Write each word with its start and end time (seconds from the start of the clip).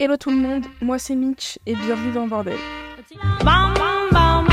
Hello 0.00 0.16
tout 0.16 0.30
le 0.30 0.36
monde, 0.36 0.64
moi 0.80 0.96
c'est 0.96 1.16
Mitch 1.16 1.58
et 1.66 1.74
bienvenue 1.74 2.12
dans 2.12 2.28
Bordel. 2.28 2.56
Bam 3.44 3.74
bam 3.74 4.46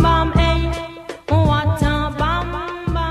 bam, 0.00 0.32
hey. 0.34 0.70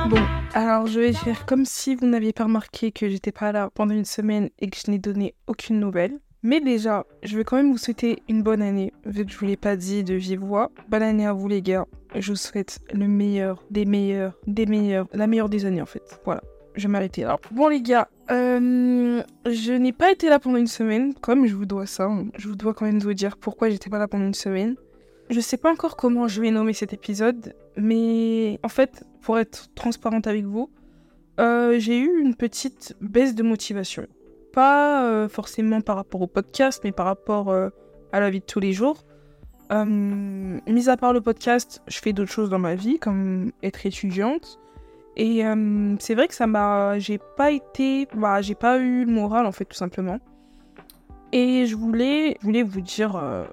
Bon, 0.09 0.17
alors 0.55 0.87
je 0.87 0.99
vais 0.99 1.13
faire 1.13 1.45
comme 1.45 1.65
si 1.65 1.93
vous 1.93 2.07
n'aviez 2.07 2.33
pas 2.33 2.45
remarqué 2.45 2.91
que 2.91 3.07
j'étais 3.07 3.31
pas 3.31 3.51
là 3.51 3.69
pendant 3.75 3.93
une 3.93 4.05
semaine 4.05 4.49
et 4.57 4.71
que 4.71 4.77
je 4.83 4.89
n'ai 4.89 4.97
donné 4.97 5.35
aucune 5.45 5.79
nouvelle. 5.79 6.17
Mais 6.41 6.61
déjà, 6.61 7.05
je 7.21 7.37
vais 7.37 7.43
quand 7.43 7.57
même 7.57 7.71
vous 7.71 7.77
souhaiter 7.77 8.23
une 8.27 8.41
bonne 8.41 8.63
année, 8.63 8.91
vu 9.05 9.23
que 9.23 9.31
je 9.31 9.37
vous 9.37 9.45
l'ai 9.45 9.55
pas 9.55 9.75
dit 9.75 10.03
de 10.03 10.15
vive 10.15 10.39
voix. 10.39 10.71
Bonne 10.89 11.03
année 11.03 11.27
à 11.27 11.33
vous 11.33 11.47
les 11.47 11.61
gars. 11.61 11.85
Je 12.15 12.31
vous 12.31 12.37
souhaite 12.37 12.79
le 12.91 13.07
meilleur, 13.07 13.63
des 13.69 13.85
meilleurs, 13.85 14.33
des 14.47 14.65
meilleurs, 14.65 15.07
la 15.13 15.27
meilleure 15.27 15.49
des 15.49 15.65
années 15.65 15.81
en 15.83 15.85
fait. 15.85 16.19
Voilà, 16.25 16.41
je 16.75 16.83
vais 16.83 16.91
m'arrêter 16.91 17.23
là. 17.23 17.37
Bon 17.51 17.67
les 17.67 17.81
gars, 17.81 18.07
euh, 18.31 19.21
je 19.45 19.73
n'ai 19.73 19.93
pas 19.93 20.11
été 20.11 20.29
là 20.29 20.39
pendant 20.39 20.57
une 20.57 20.67
semaine, 20.67 21.13
comme 21.13 21.45
je 21.45 21.55
vous 21.55 21.65
dois 21.65 21.85
ça. 21.85 22.09
Je 22.37 22.47
vous 22.47 22.55
dois 22.55 22.73
quand 22.73 22.85
même 22.85 22.99
vous 22.99 23.13
dire 23.13 23.37
pourquoi 23.37 23.69
j'étais 23.69 23.89
pas 23.89 23.99
là 23.99 24.07
pendant 24.07 24.25
une 24.25 24.33
semaine. 24.33 24.75
Je 25.29 25.39
sais 25.39 25.57
pas 25.57 25.71
encore 25.71 25.95
comment 25.95 26.27
je 26.27 26.41
vais 26.41 26.51
nommer 26.51 26.73
cet 26.73 26.93
épisode, 26.93 27.55
mais 27.77 28.59
en 28.63 28.69
fait, 28.69 29.03
pour 29.21 29.39
être 29.39 29.73
transparente 29.73 30.27
avec 30.27 30.45
vous, 30.45 30.69
euh, 31.39 31.79
j'ai 31.79 31.99
eu 31.99 32.21
une 32.21 32.35
petite 32.35 32.95
baisse 33.01 33.33
de 33.33 33.43
motivation. 33.43 34.05
Pas 34.53 35.05
euh, 35.05 35.27
forcément 35.27 35.81
par 35.81 35.95
rapport 35.95 36.21
au 36.21 36.27
podcast, 36.27 36.81
mais 36.83 36.91
par 36.91 37.07
rapport 37.07 37.51
à 37.51 38.19
la 38.19 38.29
vie 38.29 38.39
de 38.39 38.45
tous 38.45 38.59
les 38.59 38.73
jours. 38.73 39.03
Mis 39.71 40.89
à 40.89 40.97
part 40.97 41.11
le 41.11 41.21
podcast, 41.21 41.81
je 41.87 41.99
fais 41.99 42.13
d'autres 42.13 42.31
choses 42.31 42.49
dans 42.49 42.59
ma 42.59 42.75
vie, 42.75 42.99
comme 42.99 43.51
être 43.63 43.85
étudiante. 43.85 44.59
Et 45.17 45.45
euh, 45.45 45.95
c'est 45.99 46.15
vrai 46.15 46.27
que 46.27 46.35
ça 46.35 46.47
m'a. 46.47 46.99
J'ai 46.99 47.19
pas 47.37 47.51
été. 47.51 48.07
Bah, 48.15 48.41
j'ai 48.41 48.55
pas 48.55 48.77
eu 48.77 49.05
le 49.05 49.11
moral, 49.11 49.45
en 49.45 49.51
fait, 49.51 49.65
tout 49.65 49.77
simplement. 49.77 50.19
Et 51.31 51.65
je 51.65 51.75
voulais, 51.75 52.37
je 52.41 52.45
voulais 52.45 52.63
vous 52.63 52.81
dire 52.81 53.15
euh, 53.15 53.45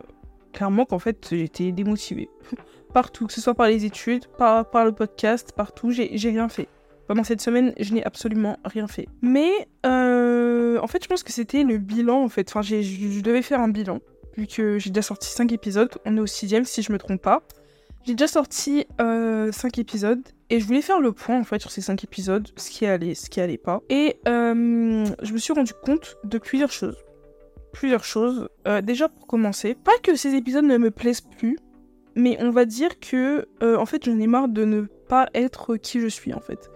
clairement 0.52 0.84
qu'en 0.84 0.98
fait, 0.98 1.28
j'étais 1.30 1.72
démotivée. 1.72 2.28
partout, 2.92 3.26
que 3.26 3.32
ce 3.32 3.40
soit 3.40 3.54
par 3.54 3.66
les 3.66 3.84
études, 3.84 4.26
par, 4.38 4.68
par 4.70 4.84
le 4.84 4.92
podcast, 4.92 5.52
partout, 5.56 5.90
j'ai 5.90 6.30
rien 6.30 6.48
fait. 6.48 6.68
Pendant 7.08 7.24
cette 7.24 7.40
semaine, 7.40 7.72
je 7.80 7.92
n'ai 7.94 8.04
absolument 8.04 8.58
rien 8.64 8.86
fait. 8.86 9.08
Mais 9.20 9.50
euh, 9.84 10.78
en 10.80 10.86
fait, 10.86 11.02
je 11.02 11.08
pense 11.08 11.22
que 11.22 11.32
c'était 11.32 11.64
le 11.64 11.78
bilan, 11.78 12.22
en 12.22 12.28
fait. 12.28 12.48
Enfin, 12.48 12.62
je 12.62 13.20
devais 13.20 13.42
faire 13.42 13.60
un 13.60 13.68
bilan, 13.68 13.98
vu 14.36 14.46
que 14.46 14.78
j'ai 14.78 14.90
déjà 14.90 15.02
sorti 15.02 15.28
5 15.28 15.50
épisodes. 15.52 15.90
On 16.04 16.16
est 16.16 16.20
au 16.20 16.26
sixième, 16.26 16.64
si 16.64 16.82
je 16.82 16.92
me 16.92 16.98
trompe 16.98 17.20
pas. 17.20 17.42
J'ai 18.04 18.14
déjà 18.14 18.26
sorti 18.26 18.86
5 18.98 19.78
épisodes 19.78 20.22
et 20.50 20.60
je 20.60 20.66
voulais 20.66 20.82
faire 20.82 21.00
le 21.00 21.12
point 21.12 21.38
en 21.38 21.44
fait 21.44 21.60
sur 21.60 21.70
ces 21.70 21.80
5 21.80 22.04
épisodes, 22.04 22.48
ce 22.56 22.70
qui 22.70 22.84
allait, 22.84 23.14
ce 23.14 23.30
qui 23.30 23.40
allait 23.40 23.56
pas. 23.56 23.80
Et 23.88 24.18
euh, 24.28 25.06
je 25.22 25.32
me 25.32 25.38
suis 25.38 25.52
rendu 25.52 25.72
compte 25.82 26.16
de 26.24 26.36
plusieurs 26.38 26.72
choses. 26.72 26.96
Plusieurs 27.72 28.04
choses. 28.04 28.48
Euh, 28.68 28.82
déjà 28.82 29.08
pour 29.08 29.26
commencer, 29.26 29.74
pas 29.74 29.96
que 30.02 30.14
ces 30.14 30.34
épisodes 30.34 30.64
ne 30.64 30.76
me 30.76 30.90
plaisent 30.90 31.22
plus, 31.22 31.58
mais 32.14 32.36
on 32.40 32.50
va 32.50 32.64
dire 32.64 33.00
que 33.00 33.48
euh, 33.62 33.76
en 33.76 33.86
fait 33.86 34.04
j'en 34.04 34.18
ai 34.18 34.26
marre 34.26 34.48
de 34.48 34.64
ne 34.64 34.82
pas 34.82 35.28
être 35.32 35.76
qui 35.76 36.00
je 36.00 36.08
suis 36.08 36.34
en 36.34 36.40
fait. 36.40 36.70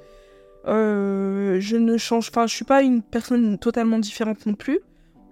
Euh, 0.67 1.59
je 1.61 1.77
ne 1.77 1.97
change, 1.97 2.29
enfin 2.31 2.47
je 2.47 2.55
suis 2.55 2.65
pas 2.65 2.83
une 2.83 3.03
personne 3.03 3.59
totalement 3.59 3.99
différente 3.99 4.47
non 4.47 4.55
plus, 4.55 4.81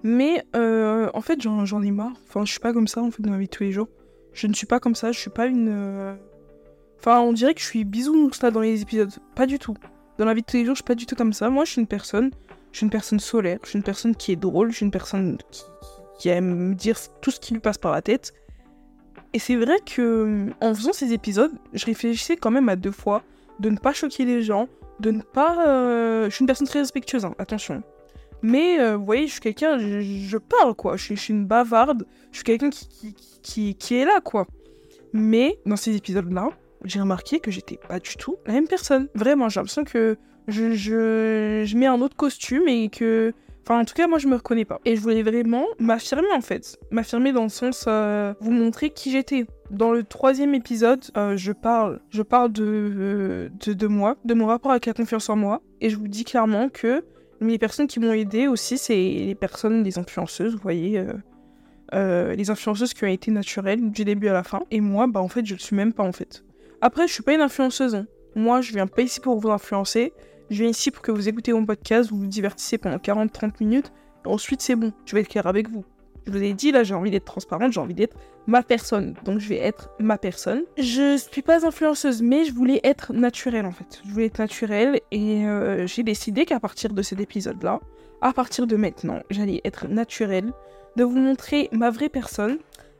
mais 0.03 0.45
euh, 0.55 1.09
en 1.15 1.21
fait 1.21 1.41
j'en 1.41 1.83
ai 1.83 1.91
marre. 1.91 2.13
Enfin 2.29 2.45
je 2.45 2.51
suis 2.51 2.61
pas 2.61 2.73
comme 2.73 2.89
ça 2.89 3.01
en 3.01 3.11
fait 3.11 3.23
dans 3.23 3.33
la 3.33 3.39
vie 3.39 3.47
de 3.47 3.51
tous 3.51 3.63
les 3.63 3.73
jours. 3.73 3.89
Je 4.35 4.47
ne 4.47 4.53
suis 4.53 4.67
pas 4.67 4.81
comme 4.81 4.95
ça, 4.95 5.13
je 5.13 5.19
suis 5.19 5.31
pas 5.31 5.47
une. 5.47 5.69
euh, 5.71 6.15
Enfin, 6.99 7.21
on 7.21 7.33
dirait 7.33 7.55
que 7.55 7.61
je 7.61 7.67
suis 7.67 7.85
bisounours 7.85 8.43
là 8.43 8.51
dans 8.51 8.61
les 8.61 8.83
épisodes. 8.83 9.13
Pas 9.35 9.47
du 9.47 9.59
tout. 9.59 9.75
Dans 10.19 10.25
la 10.25 10.33
vie 10.35 10.41
de 10.41 10.47
tous 10.47 10.57
les 10.57 10.65
jours, 10.65 10.75
je 10.75 10.79
suis 10.79 10.85
pas 10.85 10.95
du 10.95 11.07
tout 11.07 11.15
comme 11.17 11.33
ça. 11.33 11.51
Moi, 11.51 11.65
je 11.65 11.73
suis 11.73 11.81
une 11.81 11.87
personne. 11.87 12.31
Je 12.73 12.79
suis 12.79 12.85
une 12.85 12.91
personne 12.91 13.21
solaire. 13.21 13.59
Je 13.63 13.69
suis 13.71 13.77
une 13.79 13.83
personne 13.85 14.17
qui 14.17 14.33
est 14.33 14.37
drôle. 14.37 14.71
Je 14.71 14.77
suis 14.77 14.85
une 14.87 14.91
personne 14.91 15.39
qui, 16.19 16.29
aime 16.31 16.55
me 16.71 16.75
dire 16.75 16.97
tout 17.21 17.31
ce 17.31 17.39
qui 17.41 17.53
lui 17.53 17.61
passe 17.61 17.77
par 17.79 17.93
la 17.93 18.01
tête. 18.01 18.33
Et 19.35 19.39
c'est 19.39 19.57
vrai 19.57 19.77
que 19.85 20.47
en 20.61 20.75
faisant 20.75 20.93
ces 20.93 21.13
épisodes, 21.13 21.53
je 21.75 21.85
réfléchissais 21.85 22.37
quand 22.37 22.51
même 22.51 22.69
à 22.69 22.77
deux 22.77 22.93
fois 22.93 23.23
de 23.61 23.69
ne 23.69 23.77
pas 23.77 23.93
choquer 23.93 24.25
les 24.25 24.43
gens, 24.43 24.69
de 25.01 25.11
ne 25.11 25.21
pas. 25.21 25.67
euh, 25.69 26.31
Je 26.31 26.35
suis 26.35 26.43
une 26.43 26.47
personne 26.47 26.67
très 26.67 26.79
respectueuse, 26.79 27.25
hein, 27.25 27.35
attention. 27.39 27.83
Mais 28.45 28.79
euh, 28.79 28.99
vous 28.99 29.07
voyez, 29.07 29.27
je 29.27 29.33
suis 29.33 29.41
quelqu'un, 29.41 29.79
je, 29.79 30.37
parle 30.37 30.75
quoi. 30.75 30.99
Je 30.99 31.15
suis, 31.15 31.33
une 31.33 31.47
bavarde. 31.47 32.07
Je 32.31 32.37
suis 32.37 32.45
quelqu'un 32.45 32.69
qui, 32.69 33.15
qui, 33.43 33.75
qui, 33.75 33.95
est 33.97 34.05
là 34.05 34.21
quoi. 34.23 34.47
Mais 35.15 35.59
dans 35.65 35.77
ces 35.77 35.97
épisodes-là, 35.97 36.51
j'ai 36.85 37.01
remarqué 37.01 37.41
que 37.41 37.51
j'étais 37.51 37.79
pas 37.89 37.99
du 37.99 38.17
tout 38.17 38.37
la 38.47 38.53
même 38.53 38.69
personne. 38.69 39.09
Vraiment, 39.15 39.49
j'ai 39.49 39.61
l'impression 39.61 39.85
que 39.85 40.19
je, 40.49 40.75
je, 40.75 41.75
mets 41.75 41.87
un 41.87 42.03
autre 42.03 42.17
costume 42.17 42.69
et 42.69 42.91
que. 42.91 43.33
Enfin, 43.63 43.81
en 43.81 43.87
tout 43.87 43.95
cas, 43.95 44.07
moi, 44.07 44.19
je 44.19 44.29
me 44.29 44.37
reconnais 44.37 44.67
pas. 44.67 44.79
Et 44.85 44.95
je 44.95 45.01
voulais 45.01 45.23
vraiment 45.23 45.65
m'affirmer, 45.79 46.29
en 46.37 46.43
fait. 46.43 46.79
M'affirmer 46.91 47.33
dans 47.33 47.45
le 47.45 47.49
sens 47.49 47.87
euh, 47.89 48.35
vous 48.41 48.53
montrer 48.53 48.91
qui 48.91 49.11
j'étais. 49.11 49.47
Dans 49.71 49.91
le 49.91 50.05
troisième 50.05 50.55
épisode, 50.55 51.03
euh, 51.17 51.39
je 51.39 51.51
parle, 51.51 52.01
je 52.11 52.21
parle 52.21 52.53
de 52.53 53.49
moi, 53.87 54.19
de 54.27 54.35
mon 54.35 54.45
rapport 54.45 54.73
avec 54.73 54.85
la 54.85 54.93
confiance 54.93 55.31
en 55.31 55.37
moi. 55.37 55.63
Et 55.81 55.89
je 55.89 55.97
vous 55.97 56.09
dis 56.09 56.25
clairement 56.25 56.69
que 56.69 57.03
les 57.49 57.59
personnes 57.59 57.87
qui 57.87 58.01
m'ont 58.01 58.13
aidé 58.13 58.47
aussi, 58.49 58.79
c'est 58.79 58.95
les 58.95 59.35
personnes, 59.35 59.83
les 59.85 59.99
influenceuses, 59.99 60.55
vous 60.55 60.61
voyez. 60.63 60.99
euh, 60.99 61.13
euh, 61.95 62.35
les 62.35 62.51
influenceuses 62.51 62.95
qui 62.95 63.05
ont 63.05 63.09
été 63.09 63.31
naturelles 63.31 63.91
du 63.91 64.05
début 64.05 64.29
à 64.29 64.33
la 64.33 64.43
fin. 64.43 64.63
Et 64.71 64.81
moi, 64.81 65.07
bah 65.07 65.21
en 65.21 65.29
fait, 65.29 65.45
je 65.47 65.55
le 65.55 65.61
suis 65.61 65.77
même 65.77 65.93
pas 65.93 66.03
en 66.03 66.13
fait. 66.13 66.45
Après, 66.81 67.07
je 67.07 67.13
suis 67.13 67.23
pas 67.23 67.35
une 67.35 67.41
influenceuse. 67.43 67.95
hein. 67.95 68.07
Moi, 68.35 68.61
je 68.63 68.73
viens 68.73 68.87
pas 68.87 69.03
ici 69.03 69.21
pour 69.21 69.39
vous 69.39 69.51
influencer. 69.51 70.13
Je 70.51 70.63
viens 70.63 70.71
ici 70.71 70.91
pour 70.91 71.03
que 71.03 71.13
vous 71.13 71.29
écoutez 71.29 71.53
mon 71.53 71.65
podcast, 71.65 72.11
vous 72.11 72.19
vous 72.19 72.27
divertissez 72.27 72.79
pendant 72.79 72.99
40-30 72.99 73.53
minutes. 73.61 73.93
Ensuite, 74.25 74.61
c'est 74.63 74.75
bon. 74.77 74.93
Je 75.05 75.15
vais 75.15 75.21
être 75.21 75.29
clair 75.29 75.47
avec 75.47 75.69
vous. 75.71 75.85
Je 76.27 76.33
vous 76.33 76.43
ai 76.43 76.53
dit, 76.55 76.73
là, 76.73 76.85
j'ai 76.85 76.95
envie 76.95 77.11
d'être 77.11 77.25
transparente, 77.25 77.73
j'ai 77.73 77.81
envie 77.81 77.95
d'être 77.95 78.17
ma 78.47 78.63
personne. 78.63 79.15
Donc, 79.25 79.39
je 79.39 79.49
vais 79.49 79.59
être 79.59 79.91
ma 79.99 80.19
personne. 80.19 80.63
Je 80.79 81.17
suis 81.17 81.43
pas 81.43 81.67
influenceuse, 81.67 82.23
mais 82.23 82.45
je 82.45 82.53
voulais 82.53 82.81
être 82.83 83.13
naturelle, 83.13 83.67
en 83.67 83.73
fait. 83.73 84.01
Je 84.07 84.11
voulais 84.11 84.27
être 84.27 84.39
naturelle 84.39 85.01
et 85.11 85.47
euh, 85.47 85.87
j'ai 85.87 86.03
décidé 86.03 86.45
qu'à 86.45 86.61
partir 86.61 86.93
de 86.93 87.03
cet 87.03 87.21
épisode-là, 87.21 87.81
à 88.21 88.33
partir 88.33 88.67
de 88.67 88.77
maintenant, 88.77 89.21
j'allais 89.31 89.61
être 89.65 89.87
naturelle, 89.89 90.53
de 90.97 91.05
vous 91.05 91.19
montrer 91.19 91.69
ma 91.73 91.91
vraie 91.91 92.09
personne. 92.09 92.59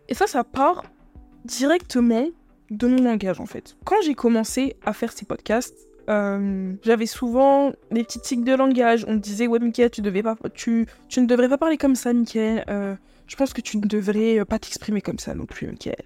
Et 0.09 0.15
ça, 0.15 0.27
ça 0.27 0.45
part 0.45 0.85
directement 1.45 2.27
de 2.71 2.87
mon 2.87 3.03
langage 3.03 3.41
en 3.41 3.47
fait. 3.47 3.77
Quand 3.85 3.97
j'ai 4.05 4.15
commencé 4.15 4.77
à 4.85 4.93
faire 4.93 5.13
ces 5.13 5.25
podcasts, 5.25 5.89
euh, 6.09 6.75
j'avais 6.83 7.07
souvent 7.07 7.73
des 7.91 8.05
petits 8.05 8.21
tics 8.21 8.45
de 8.45 8.55
langage. 8.55 9.05
On 9.09 9.15
me 9.15 9.19
disait 9.19 9.47
ouais 9.47 9.59
Mickaël, 9.59 9.91
tu 9.91 10.03
ne 10.03 11.27
devrais 11.27 11.49
pas 11.49 11.59
parler 11.59 11.77
comme 11.77 11.95
ça, 11.95 12.13
Mickaël. 12.13 12.65
Euh, 12.69 12.95
je 13.27 13.37
pense 13.37 13.53
que 13.53 13.61
tu 13.61 13.79
ne 13.79 13.87
devrais 13.87 14.41
euh, 14.41 14.45
pas 14.45 14.59
t'exprimer 14.59 15.01
comme 15.01 15.19
ça 15.19 15.35
non 15.35 15.47
plus, 15.47 15.67
Mickaël. 15.69 16.05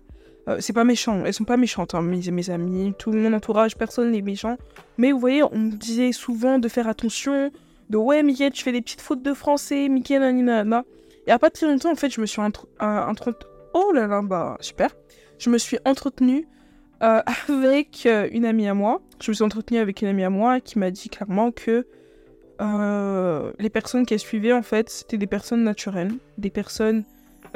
C'est 0.61 0.73
pas 0.73 0.85
méchant, 0.85 1.25
elles 1.27 1.35
sont 1.35 1.45
pas 1.45 1.59
méchantes, 1.59 1.95
hein, 1.95 2.01
mes, 2.01 2.49
amis, 2.49 2.95
tout 2.99 3.13
mon 3.13 3.35
entourage, 3.35 3.77
personne 3.77 4.13
n'est 4.13 4.23
méchant. 4.23 4.57
Mais 4.97 5.13
vous 5.13 5.19
voyez, 5.19 5.43
on 5.43 5.59
me 5.59 5.73
disait 5.73 6.11
souvent 6.13 6.59
de 6.59 6.69
faire 6.69 6.89
attention, 6.89 7.51
de 7.91 7.99
ouais 7.99 8.23
Mickaël, 8.23 8.51
tu 8.51 8.65
fais 8.65 8.73
des 8.73 8.81
petites 8.81 9.03
fautes 9.03 9.23
de 9.23 9.35
français, 9.35 9.91
Mickaël, 9.91 10.23
nanana. 10.23 10.85
Et 11.27 11.33
à 11.33 11.39
pas 11.39 11.51
très 11.51 11.67
longtemps, 11.67 11.93
en 11.93 11.97
fait, 11.97 12.09
je 12.09 12.23
me 12.23 12.25
suis 12.25 12.41
entre... 12.41 12.67
entre... 12.81 13.39
Oh 13.75 13.93
là 13.93 14.07
là, 14.07 14.23
bah 14.23 14.57
super. 14.61 14.97
Je 15.39 15.51
me 15.51 15.59
suis 15.59 15.77
entretenue 15.85 16.49
avec 17.01 18.09
une 18.33 18.47
amie 18.47 18.69
à 18.69 18.73
moi. 18.73 19.03
Je 19.21 19.31
me 19.31 19.35
suis 19.35 19.45
entretenue 19.45 19.81
avec 19.81 20.03
une 20.03 20.09
amie 20.09 20.25
à 20.25 20.31
moi 20.31 20.61
qui 20.61 20.79
m'a 20.79 20.91
dit 20.91 21.09
clairement 21.09 21.51
que 21.51 21.87
euh, 22.61 23.53
les 23.59 23.71
personnes 23.71 24.07
qu'elle 24.07 24.19
suivait, 24.19 24.53
en 24.53 24.63
fait, 24.63 24.89
c'était 24.91 25.19
des 25.19 25.27
personnes 25.27 25.65
naturelles. 25.65 26.13
Des 26.39 26.51
personnes... 26.51 27.05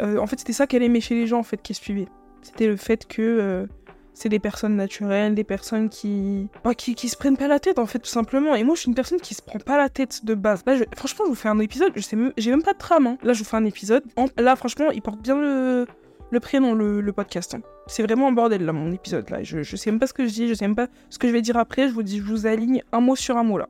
euh, 0.00 0.18
en 0.18 0.26
fait, 0.26 0.38
c'était 0.38 0.52
ça 0.52 0.66
qu'elle 0.66 0.82
aimait 0.82 1.00
chez 1.00 1.14
les 1.14 1.26
gens, 1.26 1.38
en 1.38 1.42
fait, 1.44 1.60
qu'elle 1.62 1.76
suivait. 1.76 2.08
C'était 2.42 2.66
le 2.66 2.76
fait 2.76 3.06
que 3.06 3.22
euh, 3.22 3.66
c'est 4.14 4.28
des 4.28 4.38
personnes 4.40 4.76
naturelles, 4.76 5.34
des 5.34 5.44
personnes 5.44 5.88
qui... 5.88 6.48
bah, 6.64 6.74
qui... 6.74 6.94
qui 6.94 7.08
se 7.08 7.16
prennent 7.16 7.36
pas 7.36 7.48
la 7.48 7.60
tête, 7.60 7.78
en 7.78 7.86
fait, 7.86 8.00
tout 8.00 8.10
simplement. 8.10 8.54
Et 8.54 8.64
moi, 8.64 8.74
je 8.74 8.80
suis 8.80 8.88
une 8.88 8.94
personne 8.94 9.20
qui 9.20 9.34
se 9.34 9.42
prend 9.42 9.58
pas 9.60 9.78
la 9.78 9.88
tête 9.88 10.24
de 10.24 10.34
base. 10.34 10.62
Là, 10.66 10.76
franchement, 10.96 11.24
je 11.26 11.30
vous 11.30 11.36
fais 11.36 11.48
un 11.48 11.58
épisode, 11.60 11.92
je 11.94 12.00
sais 12.00 12.16
même... 12.16 12.32
j'ai 12.36 12.50
même 12.50 12.62
pas 12.62 12.72
de 12.72 12.78
trame. 12.78 13.06
hein. 13.06 13.18
Là, 13.22 13.32
je 13.32 13.38
vous 13.38 13.44
fais 13.48 13.56
un 13.56 13.65
épisode. 13.65 14.03
Là, 14.36 14.56
franchement, 14.56 14.91
il 14.91 15.03
porte 15.03 15.20
bien 15.20 15.36
le, 15.36 15.86
le 16.32 16.40
prénom, 16.40 16.74
le, 16.74 17.00
le 17.00 17.12
podcast. 17.12 17.56
C'est 17.86 18.02
vraiment 18.02 18.26
un 18.28 18.32
bordel 18.32 18.64
là, 18.64 18.72
mon 18.72 18.90
épisode 18.90 19.28
là. 19.30 19.42
Je, 19.42 19.62
sais 19.62 19.90
même 19.90 20.00
pas 20.00 20.06
ce 20.08 20.14
que 20.14 20.26
je 20.26 20.32
dis, 20.32 20.48
je 20.48 20.54
sais 20.54 20.64
même 20.66 20.74
pas 20.74 20.88
ce 21.10 21.18
que 21.18 21.28
je 21.28 21.32
vais 21.32 21.42
dire 21.42 21.56
après. 21.58 21.88
Je 21.88 21.92
vous 21.92 22.02
dis, 22.02 22.18
je 22.18 22.24
vous 22.24 22.46
aligne 22.46 22.82
un 22.90 23.00
mot 23.00 23.14
sur 23.14 23.36
un 23.36 23.44
mot 23.44 23.58
là. 23.58 23.68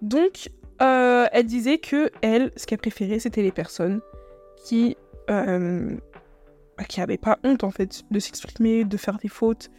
Donc, 0.00 0.48
euh, 0.80 1.26
elle 1.32 1.46
disait 1.46 1.78
que 1.78 2.10
elle, 2.22 2.50
ce 2.56 2.66
qu'elle 2.66 2.78
préférait, 2.78 3.18
c'était 3.18 3.42
les 3.42 3.52
personnes 3.52 4.00
qui 4.64 4.96
euh, 5.30 5.94
bah, 6.78 6.84
qui 6.84 7.00
avaient 7.00 7.18
pas 7.18 7.38
honte 7.44 7.62
en 7.62 7.70
fait 7.70 8.02
de 8.10 8.18
s'exprimer, 8.18 8.84
de 8.84 8.96
faire 8.96 9.18
des 9.18 9.28
fautes, 9.28 9.70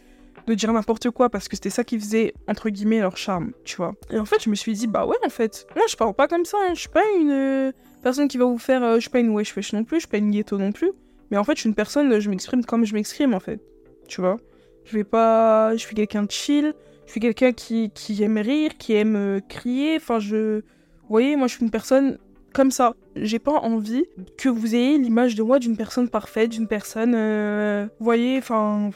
de 0.46 0.54
dire 0.54 0.72
n'importe 0.72 1.10
quoi 1.10 1.30
parce 1.30 1.48
que 1.48 1.56
c'était 1.56 1.70
ça 1.70 1.82
qui 1.84 1.98
faisait 1.98 2.32
entre 2.48 2.70
guillemets 2.70 3.00
leur 3.00 3.16
charme, 3.16 3.52
tu 3.64 3.76
vois. 3.76 3.94
Et 4.10 4.18
en 4.18 4.24
fait, 4.24 4.42
je 4.42 4.50
me 4.50 4.54
suis 4.54 4.72
dit 4.72 4.86
bah 4.86 5.04
ouais 5.04 5.16
en 5.26 5.30
fait, 5.30 5.66
moi 5.74 5.84
je 5.90 5.96
parle 5.96 6.14
pas 6.14 6.28
comme 6.28 6.44
ça. 6.44 6.58
hein. 6.62 6.74
Je 6.74 6.80
suis 6.80 6.88
pas 6.88 7.02
une 7.18 7.30
euh, 7.32 7.72
personne 8.02 8.28
qui 8.28 8.38
va 8.38 8.44
vous 8.44 8.58
faire, 8.58 8.82
euh, 8.84 8.94
je 8.96 9.00
suis 9.00 9.10
pas 9.10 9.18
une 9.20 9.30
wesh 9.30 9.56
wesh 9.56 9.72
non 9.72 9.82
plus, 9.84 9.96
je 9.96 10.00
suis 10.02 10.08
pas 10.08 10.18
une 10.18 10.30
ghetto 10.30 10.56
non 10.58 10.70
plus. 10.70 10.92
Mais 11.30 11.36
en 11.36 11.44
fait, 11.44 11.54
je 11.54 11.60
suis 11.60 11.68
une 11.68 11.74
personne, 11.74 12.18
je 12.18 12.30
m'exprime 12.30 12.64
comme 12.64 12.84
je 12.84 12.94
m'exprime, 12.94 13.34
en 13.34 13.40
fait. 13.40 13.60
Tu 14.08 14.20
vois? 14.20 14.38
Je 14.84 14.96
vais 14.96 15.04
pas... 15.04 15.72
Je 15.72 15.78
suis 15.78 15.94
quelqu'un 15.94 16.24
de 16.24 16.30
chill, 16.30 16.74
je 17.06 17.10
suis 17.10 17.20
quelqu'un 17.20 17.52
qui, 17.52 17.90
qui 17.94 18.22
aime 18.22 18.38
rire, 18.38 18.72
qui 18.78 18.94
aime 18.94 19.16
euh, 19.16 19.40
crier. 19.48 19.96
Enfin, 19.96 20.18
je... 20.18 20.56
Vous 20.58 21.10
voyez, 21.10 21.36
moi, 21.36 21.48
je 21.48 21.54
suis 21.54 21.64
une 21.64 21.70
personne 21.70 22.18
comme 22.54 22.70
ça. 22.70 22.94
J'ai 23.16 23.38
pas 23.38 23.52
envie 23.52 24.04
que 24.38 24.48
vous 24.48 24.74
ayez 24.74 24.96
l'image 24.96 25.34
de 25.34 25.42
moi 25.42 25.58
d'une 25.58 25.76
personne 25.76 26.08
parfaite, 26.08 26.50
d'une 26.50 26.68
personne. 26.68 27.14
euh, 27.14 27.86
vous 27.98 28.04
voyez, 28.04 28.38
enfin. 28.38 28.90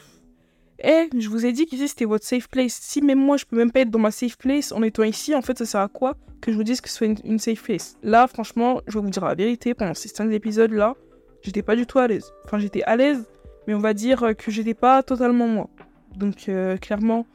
Eh, 0.81 1.09
je 1.17 1.27
vous 1.27 1.45
ai 1.45 1.51
dit 1.51 1.65
qu'ici 1.65 1.89
c'était 1.89 2.05
votre 2.05 2.25
safe 2.25 2.47
place. 2.47 2.79
Si 2.81 3.01
même 3.01 3.19
moi 3.19 3.35
je 3.35 3.43
peux 3.43 3.57
même 3.57 3.69
pas 3.69 3.81
être 3.81 3.89
dans 3.91 3.99
ma 3.99 4.11
safe 4.11 4.37
place 4.37 4.71
en 4.71 4.81
étant 4.81 5.03
ici, 5.03 5.35
en 5.35 5.41
fait, 5.41 5.57
ça 5.57 5.65
sert 5.65 5.81
à 5.81 5.89
quoi 5.89 6.15
que 6.39 6.53
je 6.53 6.57
vous 6.57 6.63
dise 6.63 6.79
que 6.79 6.87
ce 6.87 6.95
soit 6.95 7.07
une, 7.07 7.17
une 7.25 7.37
safe 7.37 7.61
place? 7.61 7.97
Là, 8.01 8.27
franchement, 8.27 8.79
je 8.87 8.97
vais 8.97 9.03
vous 9.03 9.09
dire 9.09 9.25
la 9.25 9.35
vérité, 9.35 9.73
pendant 9.73 9.93
ces 9.93 10.07
5 10.07 10.31
épisodes 10.31 10.71
là, 10.71 10.95
j'étais 11.41 11.61
pas 11.61 11.75
du 11.75 11.85
tout 11.85 11.99
à 11.99 12.07
l'aise. 12.07 12.31
Enfin, 12.45 12.59
j'étais 12.59 12.83
à 12.83 12.95
l'aise, 12.95 13.25
mais 13.67 13.73
on 13.73 13.79
va 13.79 13.93
dire 13.93 14.35
que 14.37 14.51
j'étais 14.51 14.73
pas 14.73 15.03
totalement 15.03 15.47
moi. 15.47 15.69
Donc, 16.15 16.49
euh, 16.49 16.77
clairement, 16.77 17.25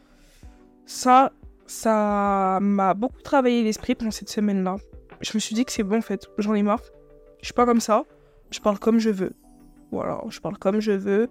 ça, 0.86 1.32
ça 1.66 2.58
m'a 2.60 2.94
beaucoup 2.94 3.22
travaillé 3.22 3.62
l'esprit 3.62 3.94
pendant 3.94 4.10
cette 4.10 4.30
semaine-là. 4.30 4.76
Je 5.20 5.30
me 5.34 5.38
suis 5.38 5.54
dit 5.54 5.64
que 5.64 5.72
c'est 5.72 5.82
bon 5.82 5.98
en 5.98 6.02
fait, 6.02 6.26
j'en 6.38 6.54
ai 6.54 6.62
marre. 6.62 6.82
Je 7.40 7.46
suis 7.46 7.54
pas 7.54 7.66
comme 7.66 7.80
ça, 7.80 8.04
je 8.50 8.60
parle 8.60 8.78
comme 8.78 8.98
je 8.98 9.10
veux. 9.10 9.32
Voilà, 9.90 10.20
je 10.28 10.40
parle 10.40 10.58
comme 10.58 10.80
je 10.80 10.92
veux. 10.92 11.28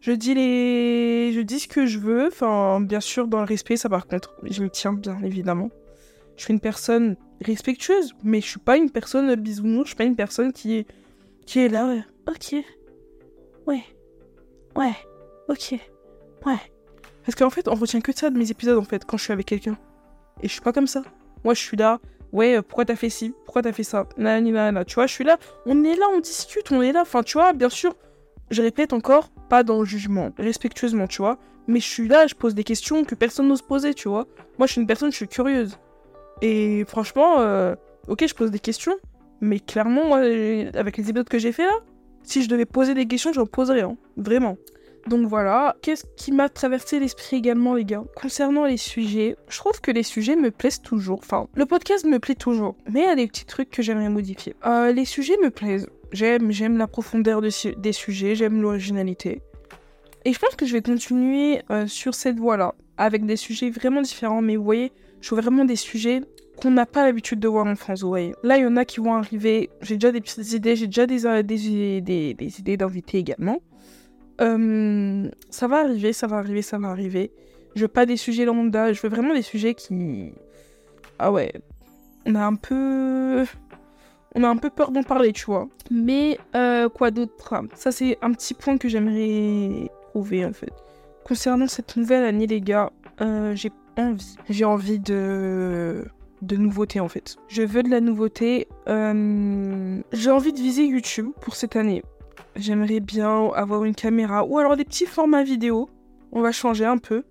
Je 0.00 0.12
dis 0.12 0.34
les, 0.34 1.32
je 1.32 1.40
dis 1.40 1.58
ce 1.58 1.68
que 1.68 1.86
je 1.86 1.98
veux. 1.98 2.28
Enfin, 2.28 2.80
bien 2.80 3.00
sûr 3.00 3.26
dans 3.26 3.38
le 3.38 3.46
respect, 3.46 3.76
ça 3.76 3.88
par 3.88 4.06
contre, 4.06 4.36
je 4.44 4.62
me 4.62 4.70
tiens 4.70 4.92
bien 4.92 5.18
évidemment. 5.22 5.70
Je 6.36 6.44
suis 6.44 6.52
une 6.52 6.60
personne 6.60 7.16
respectueuse, 7.40 8.14
mais 8.22 8.40
je 8.40 8.46
suis 8.46 8.60
pas 8.60 8.76
une 8.76 8.90
personne 8.90 9.34
bisounours. 9.34 9.84
Je 9.84 9.88
suis 9.88 9.96
pas 9.96 10.04
une 10.04 10.16
personne 10.16 10.52
qui 10.52 10.76
est, 10.76 10.86
qui 11.48 11.60
est 11.60 11.68
là. 11.68 11.86
ouais. 11.86 12.04
Ok, 12.26 12.54
ouais, 13.66 13.82
ouais, 14.76 14.92
ok, 15.48 15.72
ouais. 16.44 16.58
Parce 17.24 17.34
qu'en 17.34 17.48
fait, 17.48 17.68
on 17.68 17.74
retient 17.74 18.02
que 18.02 18.14
ça 18.14 18.28
de 18.28 18.38
mes 18.38 18.50
épisodes 18.50 18.76
en 18.76 18.84
fait 18.84 19.06
quand 19.06 19.16
je 19.16 19.24
suis 19.24 19.32
avec 19.32 19.46
quelqu'un. 19.46 19.78
Et 20.42 20.48
je 20.48 20.52
suis 20.52 20.60
pas 20.60 20.72
comme 20.72 20.86
ça. 20.86 21.02
Moi, 21.44 21.54
je 21.54 21.60
suis 21.60 21.76
là. 21.76 22.00
Ouais, 22.32 22.58
euh, 22.58 22.62
pourquoi 22.62 22.84
t'as 22.84 22.96
fait 22.96 23.08
ci? 23.08 23.32
Pourquoi 23.46 23.62
t'as 23.62 23.72
fait 23.72 23.82
ça? 23.82 24.06
Nanana. 24.18 24.84
Tu 24.84 24.96
vois, 24.96 25.06
je 25.06 25.14
suis 25.14 25.24
là. 25.24 25.38
On 25.64 25.84
est 25.84 25.96
là, 25.96 26.04
on 26.14 26.20
discute, 26.20 26.70
on 26.70 26.82
est 26.82 26.92
là. 26.92 27.00
Enfin, 27.00 27.22
tu 27.22 27.38
vois, 27.38 27.54
bien 27.54 27.70
sûr, 27.70 27.96
je 28.50 28.60
répète 28.60 28.92
encore, 28.92 29.30
pas 29.48 29.62
dans 29.62 29.78
le 29.78 29.86
jugement, 29.86 30.32
respectueusement, 30.36 31.06
tu 31.06 31.22
vois. 31.22 31.38
Mais 31.66 31.80
je 31.80 31.88
suis 31.88 32.08
là, 32.08 32.26
je 32.26 32.34
pose 32.34 32.54
des 32.54 32.64
questions 32.64 33.04
que 33.04 33.14
personne 33.14 33.48
n'ose 33.48 33.62
poser, 33.62 33.94
tu 33.94 34.08
vois. 34.08 34.26
Moi, 34.58 34.66
je 34.66 34.72
suis 34.72 34.80
une 34.82 34.86
personne, 34.86 35.10
je 35.10 35.16
suis 35.16 35.28
curieuse. 35.28 35.78
Et 36.42 36.84
franchement, 36.86 37.40
euh, 37.40 37.74
ok, 38.06 38.26
je 38.26 38.34
pose 38.34 38.50
des 38.50 38.58
questions. 38.58 38.96
Mais 39.40 39.60
clairement, 39.60 40.14
avec 40.14 40.96
les 40.96 41.10
épisodes 41.10 41.28
que 41.28 41.38
j'ai 41.38 41.52
fait 41.52 41.64
là, 41.64 41.78
si 42.22 42.42
je 42.42 42.48
devais 42.48 42.66
poser 42.66 42.94
des 42.94 43.06
questions, 43.06 43.32
j'en 43.32 43.46
poserais, 43.46 43.82
hein. 43.82 43.96
Vraiment. 44.16 44.56
Donc 45.06 45.26
voilà, 45.26 45.76
qu'est-ce 45.80 46.04
qui 46.16 46.32
m'a 46.32 46.50
traversé 46.50 47.00
l'esprit 47.00 47.36
également, 47.36 47.74
les 47.74 47.84
gars? 47.84 48.04
Concernant 48.14 48.66
les 48.66 48.76
sujets, 48.76 49.36
je 49.48 49.56
trouve 49.56 49.80
que 49.80 49.90
les 49.90 50.02
sujets 50.02 50.36
me 50.36 50.50
plaisent 50.50 50.82
toujours. 50.82 51.20
Enfin, 51.20 51.46
le 51.54 51.64
podcast 51.64 52.04
me 52.04 52.18
plaît 52.18 52.34
toujours, 52.34 52.76
mais 52.92 53.00
il 53.00 53.06
y 53.06 53.08
a 53.08 53.14
des 53.14 53.26
petits 53.26 53.46
trucs 53.46 53.70
que 53.70 53.80
j'aimerais 53.80 54.10
modifier. 54.10 54.54
Euh, 54.66 54.92
les 54.92 55.06
sujets 55.06 55.36
me 55.42 55.50
plaisent. 55.50 55.88
J'aime, 56.12 56.50
j'aime 56.50 56.76
la 56.76 56.86
profondeur 56.86 57.40
des 57.40 57.92
sujets, 57.92 58.34
j'aime 58.34 58.60
l'originalité. 58.60 59.40
Et 60.24 60.32
je 60.32 60.38
pense 60.38 60.56
que 60.56 60.66
je 60.66 60.74
vais 60.74 60.82
continuer 60.82 61.62
euh, 61.70 61.86
sur 61.86 62.14
cette 62.14 62.38
voie-là, 62.38 62.74
avec 62.98 63.24
des 63.24 63.36
sujets 63.36 63.70
vraiment 63.70 64.02
différents. 64.02 64.42
Mais 64.42 64.56
vous 64.56 64.64
voyez, 64.64 64.92
je 65.22 65.30
vois 65.30 65.40
vraiment 65.40 65.64
des 65.64 65.76
sujets 65.76 66.20
qu'on 66.58 66.70
n'a 66.70 66.86
pas 66.86 67.04
l'habitude 67.04 67.40
de 67.40 67.48
voir 67.48 67.66
en 67.66 67.76
France, 67.76 68.02
vous 68.02 68.08
voyez. 68.08 68.34
Là, 68.42 68.58
il 68.58 68.62
y 68.62 68.66
en 68.66 68.76
a 68.76 68.84
qui 68.84 69.00
vont 69.00 69.14
arriver. 69.14 69.70
J'ai 69.80 69.94
déjà 69.94 70.12
des 70.12 70.20
petites 70.20 70.52
idées, 70.52 70.76
j'ai 70.76 70.86
déjà 70.86 71.06
des, 71.06 71.26
euh, 71.26 71.42
des, 71.42 72.00
des, 72.34 72.60
idées 72.60 72.76
d'invités 72.76 73.18
également. 73.18 73.60
Euh, 74.40 75.28
ça 75.50 75.66
va 75.66 75.78
arriver, 75.78 76.12
ça 76.12 76.26
va 76.26 76.38
arriver, 76.38 76.62
ça 76.62 76.78
va 76.78 76.88
arriver. 76.88 77.30
Je 77.74 77.82
veux 77.82 77.88
pas 77.88 78.06
des 78.06 78.16
sujets 78.16 78.44
lambda, 78.44 78.92
je 78.92 79.00
veux 79.00 79.08
vraiment 79.08 79.34
des 79.34 79.42
sujets 79.42 79.74
qui. 79.74 80.32
Ah 81.18 81.32
ouais. 81.32 81.52
On 82.26 82.34
a 82.34 82.44
un 82.44 82.54
peu. 82.54 83.44
On 84.34 84.44
a 84.44 84.48
un 84.48 84.56
peu 84.56 84.70
peur 84.70 84.90
d'en 84.90 85.02
parler, 85.02 85.32
tu 85.32 85.46
vois. 85.46 85.68
Mais 85.90 86.38
euh, 86.54 86.88
quoi 86.88 87.10
d'autre? 87.10 87.54
Ça, 87.74 87.92
c'est 87.92 88.18
un 88.22 88.32
petit 88.32 88.54
point 88.54 88.78
que 88.78 88.88
j'aimerais 88.88 89.90
trouver 90.10 90.44
en 90.44 90.52
fait. 90.52 90.72
Concernant 91.24 91.66
cette 91.66 91.96
nouvelle 91.96 92.24
année, 92.24 92.46
les 92.46 92.60
gars, 92.60 92.90
j'ai 93.54 93.70
envie. 93.96 94.36
J'ai 94.48 94.64
envie 94.64 94.98
de 94.98 96.04
de 96.42 96.56
nouveautés 96.56 97.00
en 97.00 97.08
fait. 97.08 97.36
Je 97.48 97.62
veux 97.62 97.82
de 97.82 97.88
la 97.90 98.00
nouveauté. 98.00 98.68
Euh, 98.88 100.00
J'ai 100.12 100.30
envie 100.30 100.52
de 100.52 100.58
viser 100.58 100.84
YouTube 100.84 101.30
pour 101.40 101.56
cette 101.56 101.76
année. 101.76 102.02
J'aimerais 102.56 103.00
bien 103.00 103.50
avoir 103.54 103.84
une 103.84 103.94
caméra 103.94 104.44
ou 104.44 104.58
alors 104.58 104.76
des 104.76 104.84
petits 104.84 105.06
formats 105.06 105.44
vidéo. 105.44 105.88
On 106.32 106.40
va 106.40 106.52
changer 106.52 106.84
un 106.84 106.98
peu. 106.98 107.24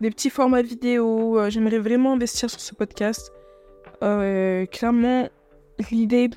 Des 0.00 0.10
petits 0.10 0.30
formats 0.30 0.62
vidéo. 0.62 1.38
euh, 1.38 1.50
J'aimerais 1.50 1.78
vraiment 1.78 2.12
investir 2.12 2.50
sur 2.50 2.60
ce 2.60 2.74
podcast. 2.74 3.32
Euh, 4.02 4.66
clairement, 4.66 5.28
l'idée, 5.90 6.30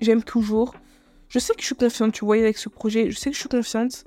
j'aime 0.00 0.22
toujours. 0.22 0.74
Je 1.28 1.38
sais 1.38 1.54
que 1.54 1.60
je 1.60 1.66
suis 1.66 1.74
confiante, 1.76 2.12
tu 2.12 2.24
vois, 2.24 2.36
avec 2.36 2.58
ce 2.58 2.68
projet. 2.68 3.10
Je 3.10 3.16
sais 3.16 3.30
que 3.30 3.36
je 3.36 3.40
suis 3.40 3.48
confiante. 3.48 4.04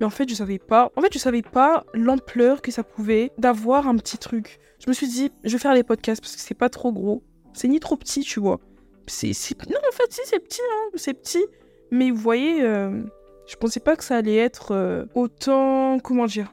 Mais 0.00 0.06
en 0.06 0.10
fait, 0.10 0.28
je 0.28 0.34
savais 0.34 0.58
pas. 0.58 0.90
En 0.96 1.00
fait, 1.02 1.12
je 1.12 1.18
savais 1.18 1.42
pas 1.42 1.84
l'ampleur 1.94 2.62
que 2.62 2.70
ça 2.70 2.82
pouvait 2.82 3.32
d'avoir 3.38 3.88
un 3.88 3.96
petit 3.96 4.18
truc. 4.18 4.58
Je 4.78 4.88
me 4.88 4.92
suis 4.94 5.08
dit, 5.08 5.30
je 5.44 5.52
vais 5.52 5.58
faire 5.58 5.74
les 5.74 5.82
podcasts 5.82 6.20
parce 6.20 6.34
que 6.36 6.40
c'est 6.42 6.54
pas 6.54 6.68
trop 6.68 6.92
gros. 6.92 7.22
C'est 7.52 7.68
ni 7.68 7.80
trop 7.80 7.96
petit, 7.96 8.20
tu 8.20 8.38
vois. 8.40 8.60
C'est, 9.06 9.32
Non, 9.68 9.76
en 9.88 9.92
fait, 9.92 10.12
si, 10.12 10.20
c'est 10.24 10.38
petit, 10.40 10.60
hein. 10.60 10.90
C'est 10.94 11.14
petit. 11.14 11.44
Mais 11.90 12.10
vous 12.10 12.18
voyez, 12.20 12.62
euh, 12.62 13.02
je 13.46 13.56
pensais 13.56 13.80
pas 13.80 13.96
que 13.96 14.04
ça 14.04 14.16
allait 14.16 14.36
être 14.36 14.72
euh, 14.72 15.06
autant. 15.14 15.98
Comment 15.98 16.26
dire? 16.26 16.52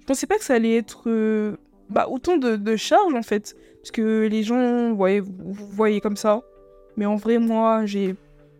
Je 0.00 0.06
pensais 0.06 0.26
pas 0.26 0.36
que 0.38 0.44
ça 0.44 0.54
allait 0.54 0.76
être. 0.76 1.04
euh, 1.08 1.56
Bah, 1.88 2.08
autant 2.08 2.36
de, 2.36 2.56
de 2.56 2.76
charge, 2.76 3.14
en 3.14 3.22
fait. 3.22 3.54
Parce 3.80 3.92
que 3.92 4.26
les 4.30 4.42
gens, 4.42 4.92
vous, 4.92 5.06
vous 5.24 5.66
voyez 5.70 6.00
comme 6.00 6.16
ça. 6.16 6.42
Mais 6.96 7.06
en 7.06 7.16
vrai, 7.16 7.38
moi, 7.38 7.86
j'ai 7.86 8.14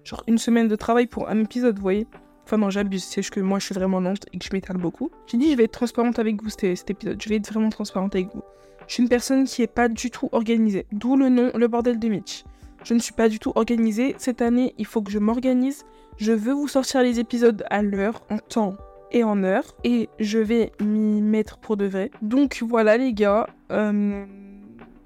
genre 0.04 0.22
une 0.26 0.38
semaine 0.38 0.68
de 0.68 0.76
travail 0.76 1.06
pour 1.06 1.28
un 1.28 1.38
épisode, 1.40 1.76
vous 1.76 1.82
voyez. 1.82 2.06
Enfin, 2.52 2.70
j'abuse. 2.70 3.04
C'est 3.04 3.28
que 3.30 3.40
moi, 3.40 3.58
je 3.60 3.66
suis 3.66 3.74
vraiment 3.74 4.00
lente 4.00 4.26
et 4.32 4.38
que 4.38 4.44
je 4.44 4.50
m'étale 4.52 4.76
beaucoup. 4.76 5.10
J'ai 5.26 5.38
dit, 5.38 5.52
je 5.52 5.56
vais 5.56 5.64
être 5.64 5.72
transparente 5.72 6.18
avec 6.18 6.42
vous 6.42 6.50
cet, 6.50 6.76
cet 6.76 6.90
épisode. 6.90 7.22
Je 7.22 7.28
vais 7.28 7.36
être 7.36 7.52
vraiment 7.52 7.68
transparente 7.68 8.14
avec 8.16 8.34
vous. 8.34 8.42
Je 8.88 8.94
suis 8.94 9.02
une 9.04 9.08
personne 9.08 9.44
qui 9.44 9.62
est 9.62 9.72
pas 9.72 9.88
du 9.88 10.10
tout 10.10 10.28
organisée. 10.32 10.86
D'où 10.90 11.16
le 11.16 11.28
nom, 11.28 11.52
le 11.54 11.68
bordel 11.68 12.00
de 12.00 12.08
Mitch. 12.08 12.44
Je 12.82 12.94
ne 12.94 12.98
suis 12.98 13.12
pas 13.12 13.28
du 13.28 13.38
tout 13.38 13.52
organisée. 13.54 14.16
Cette 14.18 14.42
année, 14.42 14.74
il 14.78 14.86
faut 14.86 15.00
que 15.00 15.12
je 15.12 15.20
m'organise. 15.20 15.84
Je 16.16 16.32
veux 16.32 16.52
vous 16.52 16.66
sortir 16.66 17.02
les 17.02 17.20
épisodes 17.20 17.64
à 17.70 17.82
l'heure, 17.82 18.22
en 18.30 18.38
temps 18.38 18.76
et 19.12 19.22
en 19.22 19.44
heure. 19.44 19.76
Et 19.84 20.08
je 20.18 20.38
vais 20.38 20.72
m'y 20.80 21.22
mettre 21.22 21.58
pour 21.58 21.76
de 21.76 21.86
vrai. 21.86 22.10
Donc 22.20 22.64
voilà, 22.66 22.96
les 22.96 23.12
gars. 23.12 23.46
Euh, 23.70 24.24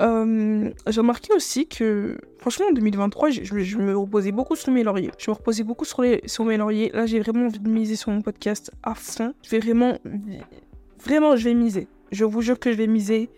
euh, 0.00 0.70
J'ai 0.86 1.00
remarqué 1.00 1.32
aussi 1.34 1.66
que, 1.66 2.18
franchement, 2.38 2.66
en 2.70 2.72
2023, 2.72 3.30
je, 3.30 3.78
me 3.78 3.96
reposais 3.96 4.32
beaucoup 4.32 4.56
sur 4.56 4.72
mes 4.72 4.82
lauriers. 4.82 5.10
Je 5.18 5.30
me 5.30 5.36
reposais 5.36 5.62
beaucoup 5.62 5.84
sur, 5.84 6.02
les, 6.02 6.20
sur 6.26 6.44
mes 6.44 6.56
lauriers. 6.56 6.90
Là, 6.92 7.06
j'ai 7.06 7.20
vraiment 7.20 7.46
envie 7.46 7.60
de 7.60 7.68
miser 7.68 7.96
sur 7.96 8.10
mon 8.10 8.22
podcast 8.22 8.70
à 8.82 8.94
fond. 8.94 9.34
Je 9.42 9.50
vais 9.50 9.58
vraiment. 9.60 9.98
Vraiment, 11.04 11.36
je 11.36 11.44
vais 11.44 11.54
miser. 11.54 11.86
Je 12.12 12.24
vous 12.24 12.40
jure 12.40 12.58
que 12.58 12.72
je 12.72 12.76
vais 12.76 12.86
miser 12.86 13.28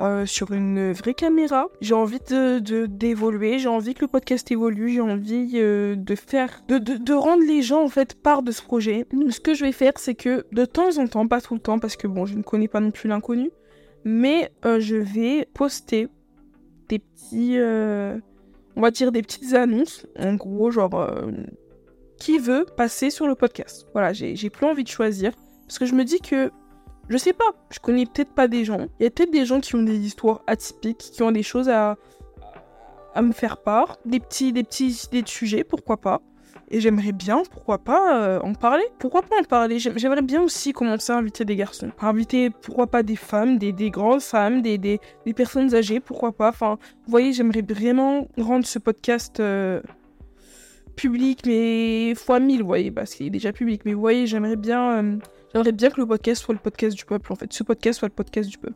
euh, 0.00 0.26
sur 0.26 0.52
une 0.52 0.92
vraie 0.92 1.14
caméra. 1.14 1.66
J'ai 1.80 1.94
envie 1.94 2.20
de 2.30 2.86
d'évoluer, 2.86 3.58
j'ai 3.58 3.68
envie 3.68 3.94
que 3.94 4.02
le 4.02 4.06
podcast 4.06 4.48
évolue, 4.52 4.90
j'ai 4.90 5.00
envie 5.00 5.50
euh, 5.54 5.96
de 5.96 6.14
faire, 6.14 6.62
de, 6.68 6.78
de 6.78 7.12
rendre 7.12 7.42
les 7.44 7.62
gens 7.62 7.82
en 7.82 7.88
fait 7.88 8.14
part 8.14 8.42
de 8.42 8.52
ce 8.52 8.62
projet. 8.62 9.06
Ce 9.30 9.40
que 9.40 9.54
je 9.54 9.64
vais 9.64 9.72
faire, 9.72 9.94
c'est 9.96 10.14
que 10.14 10.46
de 10.52 10.64
temps 10.64 10.98
en 10.98 11.08
temps, 11.08 11.26
pas 11.26 11.40
tout 11.40 11.54
le 11.54 11.60
temps, 11.60 11.80
parce 11.80 11.96
que 11.96 12.06
bon, 12.06 12.26
je 12.26 12.36
ne 12.36 12.42
connais 12.42 12.68
pas 12.68 12.78
non 12.78 12.92
plus 12.92 13.08
l'inconnu, 13.08 13.50
mais 14.04 14.50
euh, 14.64 14.80
je 14.80 14.96
vais 14.96 15.46
poster 15.54 16.08
des 16.88 16.98
petits, 16.98 17.58
euh, 17.58 18.18
on 18.76 18.80
va 18.80 18.90
dire 18.90 19.12
des 19.12 19.22
petites 19.22 19.54
annonces, 19.54 20.06
en 20.18 20.34
gros, 20.34 20.70
genre 20.70 20.94
euh, 20.94 21.30
qui 22.18 22.38
veut 22.38 22.64
passer 22.76 23.10
sur 23.10 23.26
le 23.26 23.34
podcast. 23.34 23.86
Voilà, 23.92 24.12
j'ai 24.12 24.50
plus 24.50 24.66
envie 24.66 24.84
de 24.84 24.88
choisir 24.88 25.32
parce 25.66 25.78
que 25.78 25.86
je 25.86 25.94
me 25.94 26.04
dis 26.04 26.20
que 26.20 26.50
je 27.08 27.16
sais 27.16 27.32
pas, 27.32 27.52
je 27.70 27.78
connais 27.78 28.04
peut-être 28.04 28.34
pas 28.34 28.48
des 28.48 28.64
gens. 28.64 28.86
Il 28.98 29.04
y 29.04 29.06
a 29.06 29.10
peut-être 29.10 29.30
des 29.30 29.46
gens 29.46 29.60
qui 29.60 29.74
ont 29.74 29.82
des 29.82 29.98
histoires 29.98 30.42
atypiques, 30.46 30.98
qui 30.98 31.22
ont 31.22 31.30
des 31.30 31.42
choses 31.42 31.68
à, 31.68 31.96
à 33.14 33.22
me 33.22 33.32
faire 33.32 33.58
part, 33.58 33.98
des 34.04 34.20
petits, 34.20 34.52
des 34.52 34.62
petits 34.62 35.06
idées 35.06 35.22
de 35.22 35.28
sujets, 35.28 35.64
pourquoi 35.64 35.96
pas. 35.96 36.20
Et 36.70 36.80
j'aimerais 36.80 37.12
bien, 37.12 37.42
pourquoi 37.50 37.78
pas, 37.78 38.22
euh, 38.22 38.40
en 38.40 38.54
parler. 38.54 38.84
Pourquoi 38.98 39.22
pas 39.22 39.36
en 39.40 39.44
parler? 39.44 39.78
J'aim- 39.78 39.94
J'aimerais 39.96 40.22
bien 40.22 40.42
aussi 40.42 40.72
commencer 40.72 41.12
à 41.12 41.16
inviter 41.16 41.44
des 41.44 41.56
garçons? 41.56 41.90
Inviter, 42.00 42.50
pourquoi 42.50 42.86
pas, 42.86 43.02
des 43.02 43.16
femmes, 43.16 43.58
des, 43.58 43.72
des 43.72 43.90
grandes 43.90 44.20
femmes, 44.22 44.62
des, 44.62 44.78
des, 44.78 45.00
des 45.24 45.32
personnes 45.34 45.74
âgées, 45.74 46.00
pourquoi 46.00 46.32
pas? 46.32 46.48
Enfin, 46.50 46.78
vous 47.04 47.10
voyez, 47.10 47.32
j'aimerais 47.32 47.62
vraiment 47.62 48.28
rendre 48.38 48.66
ce 48.66 48.78
podcast 48.78 49.40
euh, 49.40 49.80
public, 50.96 51.40
mais 51.46 52.14
fois 52.16 52.40
mille, 52.40 52.60
vous 52.62 52.66
voyez, 52.66 52.90
parce 52.90 53.14
qu'il 53.14 53.26
est 53.26 53.30
déjà 53.30 53.52
public. 53.52 53.82
Mais 53.84 53.94
vous 53.94 54.00
voyez, 54.00 54.26
j'aimerais 54.26 54.56
bien, 54.56 54.90
euh, 55.02 55.16
j'aimerais 55.52 55.72
bien 55.72 55.90
que 55.90 56.00
le 56.00 56.06
podcast 56.06 56.42
soit 56.42 56.54
le 56.54 56.60
podcast 56.60 56.96
du 56.96 57.04
peuple, 57.04 57.32
en 57.32 57.36
fait. 57.36 57.52
Ce 57.52 57.62
podcast 57.62 57.98
soit 58.00 58.08
le 58.08 58.14
podcast 58.14 58.48
du 58.50 58.58
peuple. 58.58 58.74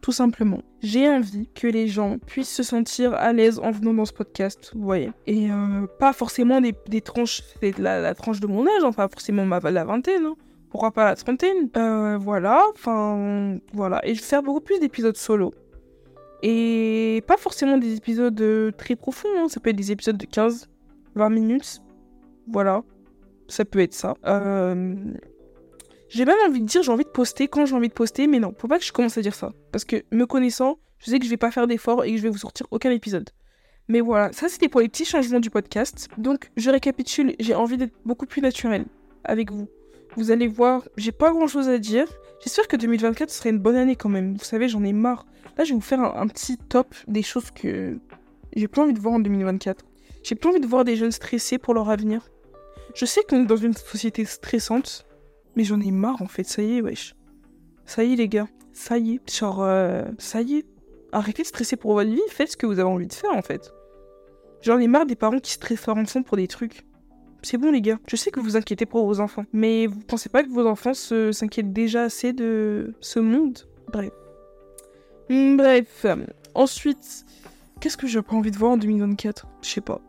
Tout 0.00 0.12
simplement. 0.12 0.62
J'ai 0.82 1.08
envie 1.08 1.48
que 1.54 1.66
les 1.66 1.86
gens 1.86 2.18
puissent 2.18 2.54
se 2.54 2.62
sentir 2.62 3.12
à 3.14 3.32
l'aise 3.32 3.58
en 3.58 3.70
venant 3.70 3.92
dans 3.92 4.06
ce 4.06 4.12
podcast, 4.12 4.72
vous 4.74 4.82
voyez. 4.82 5.12
Et 5.26 5.50
euh, 5.50 5.86
pas 5.98 6.12
forcément 6.14 6.60
des, 6.60 7.00
tranches, 7.02 7.42
c'est 7.60 7.78
la, 7.78 8.14
tranche 8.14 8.40
de 8.40 8.46
mon 8.46 8.66
âge, 8.66 8.82
hein, 8.82 8.92
pas 8.92 9.08
forcément 9.08 9.44
ma, 9.44 9.60
la 9.60 9.84
vingtaine, 9.84 10.24
hein. 10.24 10.36
Pourquoi 10.70 10.92
pas 10.92 11.04
la 11.04 11.16
trentaine 11.16 11.68
Euh, 11.76 12.16
Voilà, 12.16 12.64
enfin, 12.72 13.58
voilà. 13.72 14.00
Et 14.06 14.14
je 14.14 14.40
beaucoup 14.40 14.60
plus 14.60 14.78
d'épisodes 14.78 15.16
solo. 15.16 15.52
Et 16.42 17.22
pas 17.26 17.36
forcément 17.36 17.76
des 17.76 17.96
épisodes 17.96 18.40
euh, 18.40 18.70
très 18.70 18.94
profonds, 18.96 19.28
hein. 19.36 19.48
ça 19.48 19.60
peut 19.60 19.70
être 19.70 19.76
des 19.76 19.92
épisodes 19.92 20.16
de 20.16 20.26
15, 20.26 20.70
20 21.16 21.28
minutes. 21.28 21.82
Voilà, 22.46 22.82
ça 23.48 23.64
peut 23.64 23.80
être 23.80 23.94
ça. 23.94 24.14
J'ai 26.10 26.24
même 26.24 26.36
envie 26.44 26.60
de 26.60 26.66
dire, 26.66 26.82
j'ai 26.82 26.90
envie 26.90 27.04
de 27.04 27.08
poster 27.08 27.46
quand 27.46 27.66
j'ai 27.66 27.74
envie 27.74 27.88
de 27.88 27.94
poster, 27.94 28.26
mais 28.26 28.40
non, 28.40 28.52
faut 28.58 28.66
pas 28.66 28.80
que 28.80 28.84
je 28.84 28.92
commence 28.92 29.16
à 29.16 29.22
dire 29.22 29.34
ça. 29.34 29.52
Parce 29.70 29.84
que 29.84 30.02
me 30.10 30.26
connaissant, 30.26 30.80
je 30.98 31.08
sais 31.08 31.20
que 31.20 31.24
je 31.24 31.30
vais 31.30 31.36
pas 31.36 31.52
faire 31.52 31.68
d'efforts 31.68 32.04
et 32.04 32.10
que 32.10 32.16
je 32.16 32.22
vais 32.22 32.28
vous 32.28 32.38
sortir 32.38 32.66
aucun 32.72 32.90
épisode. 32.90 33.30
Mais 33.86 34.00
voilà, 34.00 34.32
ça 34.32 34.48
c'était 34.48 34.68
pour 34.68 34.80
les 34.80 34.88
petits 34.88 35.04
changements 35.04 35.38
du 35.38 35.50
podcast. 35.50 36.08
Donc 36.18 36.50
je 36.56 36.68
récapitule, 36.68 37.36
j'ai 37.38 37.54
envie 37.54 37.76
d'être 37.76 37.94
beaucoup 38.04 38.26
plus 38.26 38.42
naturel 38.42 38.86
avec 39.22 39.52
vous. 39.52 39.68
Vous 40.16 40.32
allez 40.32 40.48
voir, 40.48 40.82
j'ai 40.96 41.12
pas 41.12 41.30
grand 41.30 41.46
chose 41.46 41.68
à 41.68 41.78
dire. 41.78 42.06
J'espère 42.42 42.66
que 42.66 42.76
2024 42.76 43.30
serait 43.30 43.50
une 43.50 43.60
bonne 43.60 43.76
année 43.76 43.94
quand 43.94 44.08
même. 44.08 44.36
Vous 44.36 44.44
savez, 44.44 44.68
j'en 44.68 44.82
ai 44.82 44.92
marre. 44.92 45.26
Là, 45.56 45.62
je 45.62 45.70
vais 45.70 45.76
vous 45.76 45.80
faire 45.80 46.00
un, 46.00 46.22
un 46.22 46.26
petit 46.26 46.56
top 46.56 46.92
des 47.06 47.22
choses 47.22 47.52
que 47.52 48.00
j'ai 48.56 48.66
plus 48.66 48.82
envie 48.82 48.94
de 48.94 48.98
voir 48.98 49.14
en 49.14 49.20
2024. 49.20 49.84
J'ai 50.24 50.34
plus 50.34 50.50
envie 50.50 50.60
de 50.60 50.66
voir 50.66 50.84
des 50.84 50.96
jeunes 50.96 51.12
stressés 51.12 51.58
pour 51.58 51.72
leur 51.72 51.88
avenir. 51.88 52.28
Je 52.94 53.04
sais 53.04 53.22
qu'on 53.22 53.44
est 53.44 53.46
dans 53.46 53.56
une 53.56 53.74
société 53.74 54.24
stressante, 54.24 55.06
mais 55.56 55.64
j'en 55.64 55.80
ai 55.80 55.90
marre 55.90 56.22
en 56.22 56.26
fait. 56.26 56.44
Ça 56.44 56.62
y 56.62 56.78
est, 56.78 56.80
wesh. 56.82 57.14
Ça 57.86 58.04
y 58.04 58.12
est, 58.12 58.16
les 58.16 58.28
gars. 58.28 58.48
Ça 58.72 58.98
y 58.98 59.14
est. 59.14 59.30
Genre, 59.38 59.62
euh, 59.62 60.04
ça 60.18 60.42
y 60.42 60.56
est. 60.58 60.66
Arrêtez 61.12 61.42
de 61.42 61.48
stresser 61.48 61.76
pour 61.76 61.94
votre 61.94 62.10
vie. 62.10 62.20
Faites 62.28 62.52
ce 62.52 62.56
que 62.56 62.66
vous 62.66 62.78
avez 62.78 62.88
envie 62.88 63.06
de 63.08 63.12
faire 63.12 63.32
en 63.34 63.42
fait. 63.42 63.72
J'en 64.62 64.78
ai 64.78 64.86
marre 64.88 65.06
des 65.06 65.16
parents 65.16 65.38
qui 65.38 65.52
stressent 65.52 65.86
leur 65.86 65.96
enfant 65.96 66.22
pour 66.22 66.36
des 66.36 66.46
trucs. 66.46 66.84
C'est 67.42 67.56
bon, 67.56 67.70
les 67.72 67.80
gars. 67.80 67.98
Je 68.06 68.16
sais 68.16 68.30
que 68.30 68.38
vous 68.38 68.56
inquiétez 68.56 68.84
pour 68.86 69.06
vos 69.06 69.18
enfants. 69.20 69.44
Mais 69.52 69.86
vous 69.86 70.00
pensez 70.00 70.28
pas 70.28 70.42
que 70.44 70.50
vos 70.50 70.66
enfants 70.66 70.92
s'inquiètent 70.94 71.72
déjà 71.72 72.02
assez 72.02 72.32
de 72.34 72.92
ce 73.00 73.18
monde? 73.18 73.58
Bref. 73.90 74.10
Hmm, 75.30 75.56
Bref. 75.56 76.04
Ensuite, 76.54 77.24
qu'est-ce 77.80 77.96
que 77.96 78.06
j'ai 78.06 78.20
pas 78.20 78.34
envie 78.36 78.50
de 78.50 78.58
voir 78.58 78.72
en 78.72 78.76
2024 78.76 79.46
Je 79.62 79.68
sais 79.68 79.80
pas. 79.80 80.00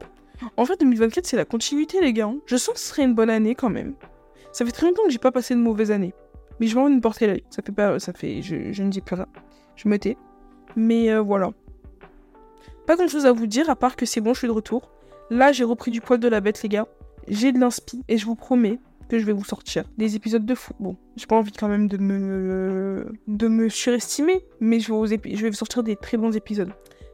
En 0.58 0.66
fait, 0.66 0.78
2024, 0.80 1.26
c'est 1.26 1.38
la 1.38 1.46
continuité, 1.46 2.02
les 2.02 2.12
gars. 2.14 2.26
hein. 2.26 2.38
Je 2.48 2.58
sens 2.58 2.74
que 2.74 2.80
ce 2.82 2.88
serait 2.88 3.04
une 3.04 3.14
bonne 3.14 3.30
année 3.30 3.56
quand 3.56 3.70
même. 3.70 3.94
Ça 4.52 4.66
fait 4.66 4.72
très 4.72 4.88
longtemps 4.88 5.04
que 5.06 5.12
j'ai 5.12 5.18
pas 5.20 5.32
passé 5.32 5.56
de 5.56 5.60
mauvaise 5.60 5.92
année. 5.92 6.14
Mais 6.60 6.68
je 6.68 6.76
vais 6.76 6.90
me 6.90 7.02
porter 7.02 7.28
l'œil. 7.28 7.44
Ça 7.50 7.62
fait 7.62 7.72
pas. 7.72 8.00
Ça 8.00 8.14
fait. 8.14 8.42
Je, 8.42 8.84
ne 8.84 8.90
dis 8.90 9.02
plus 9.02 9.16
rien. 9.16 9.28
Je 9.76 9.88
me 9.88 9.98
tais. 9.98 10.18
Mais 10.76 11.12
euh, 11.12 11.22
voilà. 11.22 11.52
Pas 12.86 12.96
grand 12.96 13.08
chose 13.08 13.26
à 13.26 13.32
vous 13.32 13.48
dire 13.48 13.70
à 13.70 13.76
part 13.76 13.96
que 13.96 14.06
c'est 14.06 14.22
bon, 14.22 14.34
je 14.34 14.40
suis 14.40 14.48
de 14.48 14.54
retour. 14.54 14.92
Là, 15.30 15.52
j'ai 15.52 15.64
repris 15.64 15.92
du 15.92 16.02
poil 16.02 16.20
de 16.20 16.28
la 16.28 16.42
bête, 16.42 16.62
les 16.62 16.70
gars. 16.70 16.88
J'ai 17.28 17.52
de 17.52 17.60
l'inspi 17.60 18.04
et 18.08 18.18
je 18.18 18.26
vous 18.26 18.36
promets 18.36 18.80
que 19.08 19.20
je 19.20 19.26
vais 19.26 19.34
vous 19.34 19.44
sortir 19.44 19.86
des 19.98 20.16
épisodes 20.16 20.46
de 20.46 20.56
fou. 20.56 20.74
Bon, 20.80 20.96
j'ai 21.16 21.26
pas 21.26 21.36
envie 21.36 21.52
quand 21.52 21.68
même 21.68 21.88
de 21.88 21.98
me 21.98 23.14
de 23.28 23.48
me 23.48 23.70
surestimer, 23.70 24.42
mais 24.60 24.80
je 24.80 24.88
vais 24.92 24.98
vous, 24.98 25.06
je 25.06 25.42
vais 25.42 25.50
vous 25.50 25.56
sortir 25.56 25.84
des 25.84 25.96
très 25.96 26.18
bons 26.18 26.36
épisodes. 26.36 26.72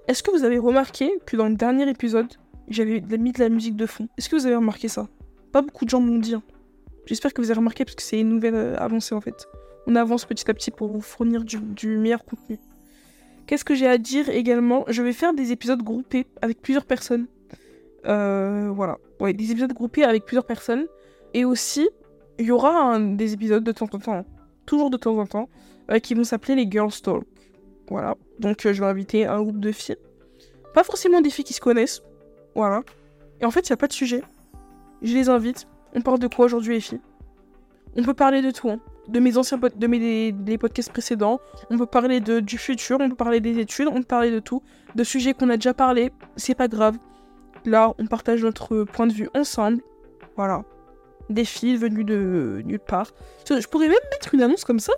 Est-ce 0.07 0.23
que 0.23 0.31
vous 0.31 0.43
avez 0.43 0.57
remarqué 0.57 1.11
que 1.25 1.35
dans 1.35 1.49
le 1.49 1.55
dernier 1.55 1.89
épisode, 1.89 2.27
j'avais 2.69 3.01
mis 3.17 3.31
de 3.31 3.39
la 3.39 3.49
musique 3.49 3.75
de 3.75 3.85
fond? 3.85 4.07
Est-ce 4.17 4.29
que 4.29 4.35
vous 4.35 4.45
avez 4.45 4.55
remarqué 4.55 4.87
ça? 4.87 5.07
Pas 5.51 5.61
beaucoup 5.61 5.85
de 5.85 5.89
gens 5.89 5.99
m'ont 5.99 6.19
dit. 6.19 6.35
hein. 6.35 6.43
J'espère 7.07 7.33
que 7.33 7.41
vous 7.41 7.49
avez 7.49 7.57
remarqué 7.57 7.85
parce 7.85 7.95
que 7.95 8.03
c'est 8.03 8.19
une 8.19 8.27
nouvelle 8.27 8.55
euh, 8.55 8.75
avancée 8.77 9.15
en 9.15 9.21
fait. 9.21 9.47
On 9.87 9.95
avance 9.95 10.25
petit 10.25 10.49
à 10.51 10.53
petit 10.53 10.71
pour 10.71 10.89
vous 10.89 10.99
fournir 10.99 11.45
du, 11.45 11.97
meilleur 11.97 12.25
contenu. 12.25 12.59
Qu'est-ce 13.45 13.63
que 13.63 13.75
j'ai 13.75 13.87
à 13.87 13.97
dire 13.97 14.27
également? 14.29 14.83
Je 14.89 15.01
vais 15.01 15.13
faire 15.13 15.33
des 15.33 15.53
épisodes 15.53 15.81
groupés 15.81 16.27
avec 16.41 16.61
plusieurs 16.61 16.83
personnes. 16.83 17.27
Euh, 18.05 18.69
voilà. 18.75 18.97
Ouais, 19.21 19.31
des 19.31 19.51
épisodes 19.51 19.71
groupés 19.71 20.03
avec 20.03 20.25
plusieurs 20.25 20.45
personnes. 20.45 20.85
Et 21.33 21.45
aussi, 21.45 21.87
il 22.39 22.45
y 22.45 22.51
aura 22.51 22.99
des 22.99 23.31
épisodes 23.31 23.63
de 23.63 23.71
temps 23.71 23.87
en 23.93 23.99
temps, 23.99 24.25
toujours 24.65 24.89
de 24.89 24.97
temps 24.97 25.17
en 25.17 25.25
temps, 25.25 25.47
euh, 25.89 25.99
qui 25.99 26.13
vont 26.13 26.25
s'appeler 26.25 26.55
les 26.55 26.69
Girls 26.69 26.91
Talk. 27.01 27.23
Voilà. 27.89 28.15
Donc 28.39 28.59
je 28.63 28.81
vais 28.81 28.85
inviter 28.85 29.25
un 29.25 29.41
groupe 29.41 29.61
de 29.61 29.71
filles. 29.71 29.95
Pas 30.73 30.83
forcément 30.83 31.21
des 31.21 31.29
filles 31.29 31.45
qui 31.45 31.53
se 31.53 31.61
connaissent. 31.61 32.01
Voilà. 32.53 32.83
Et 33.39 33.45
en 33.45 33.51
fait, 33.51 33.61
il 33.61 33.71
n'y 33.71 33.75
a 33.75 33.77
pas 33.77 33.87
de 33.87 33.93
sujet. 33.93 34.23
Je 35.01 35.13
les 35.13 35.29
invite. 35.29 35.67
On 35.95 36.01
parle 36.01 36.19
de 36.19 36.27
quoi 36.27 36.45
aujourd'hui, 36.45 36.75
les 36.75 36.79
filles? 36.81 37.01
On 37.95 38.03
peut 38.03 38.13
parler 38.13 38.41
de 38.41 38.51
tout. 38.51 38.69
hein. 38.69 38.79
De 39.07 39.19
mes 39.19 39.37
anciens 39.37 39.57
de 39.57 39.87
mes 39.87 40.31
des 40.31 40.57
podcasts 40.57 40.91
précédents. 40.91 41.39
On 41.69 41.77
peut 41.77 41.85
parler 41.85 42.19
de, 42.19 42.39
du 42.39 42.57
futur. 42.57 42.97
On 42.99 43.09
peut 43.09 43.15
parler 43.15 43.39
des 43.39 43.57
études. 43.59 43.87
On 43.87 43.99
peut 43.99 44.03
parler 44.03 44.31
de 44.31 44.39
tout. 44.39 44.61
De 44.95 45.03
sujets 45.03 45.33
qu'on 45.33 45.49
a 45.49 45.55
déjà 45.55 45.73
parlé. 45.73 46.11
C'est 46.35 46.55
pas 46.55 46.67
grave. 46.67 46.97
Là, 47.65 47.93
on 47.97 48.05
partage 48.05 48.43
notre 48.43 48.83
point 48.83 49.07
de 49.07 49.13
vue 49.13 49.29
ensemble. 49.33 49.81
Voilà. 50.35 50.63
Des 51.29 51.45
filles 51.45 51.77
venues 51.77 52.03
de 52.03 52.61
nulle 52.65 52.79
part. 52.79 53.11
Je 53.49 53.65
pourrais 53.67 53.87
même 53.87 53.97
mettre 54.11 54.33
une 54.33 54.41
annonce 54.41 54.63
comme 54.63 54.79
ça. 54.79 54.93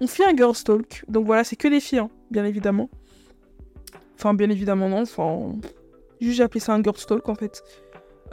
On 0.00 0.06
fait 0.06 0.24
un 0.26 0.36
girls 0.36 0.62
talk. 0.64 1.04
Donc 1.08 1.24
voilà, 1.24 1.42
c'est 1.44 1.56
que 1.56 1.68
des 1.68 1.80
filles, 1.80 2.00
hein, 2.00 2.10
bien 2.30 2.44
évidemment. 2.44 2.90
Enfin, 4.16 4.34
bien 4.34 4.50
évidemment, 4.50 4.88
non. 4.88 5.02
Enfin, 5.02 5.52
juste 6.20 6.36
j'ai 6.36 6.42
appelé 6.42 6.60
ça 6.60 6.74
un 6.74 6.82
girls 6.82 7.04
talk 7.06 7.28
en 7.28 7.34
fait. 7.34 7.62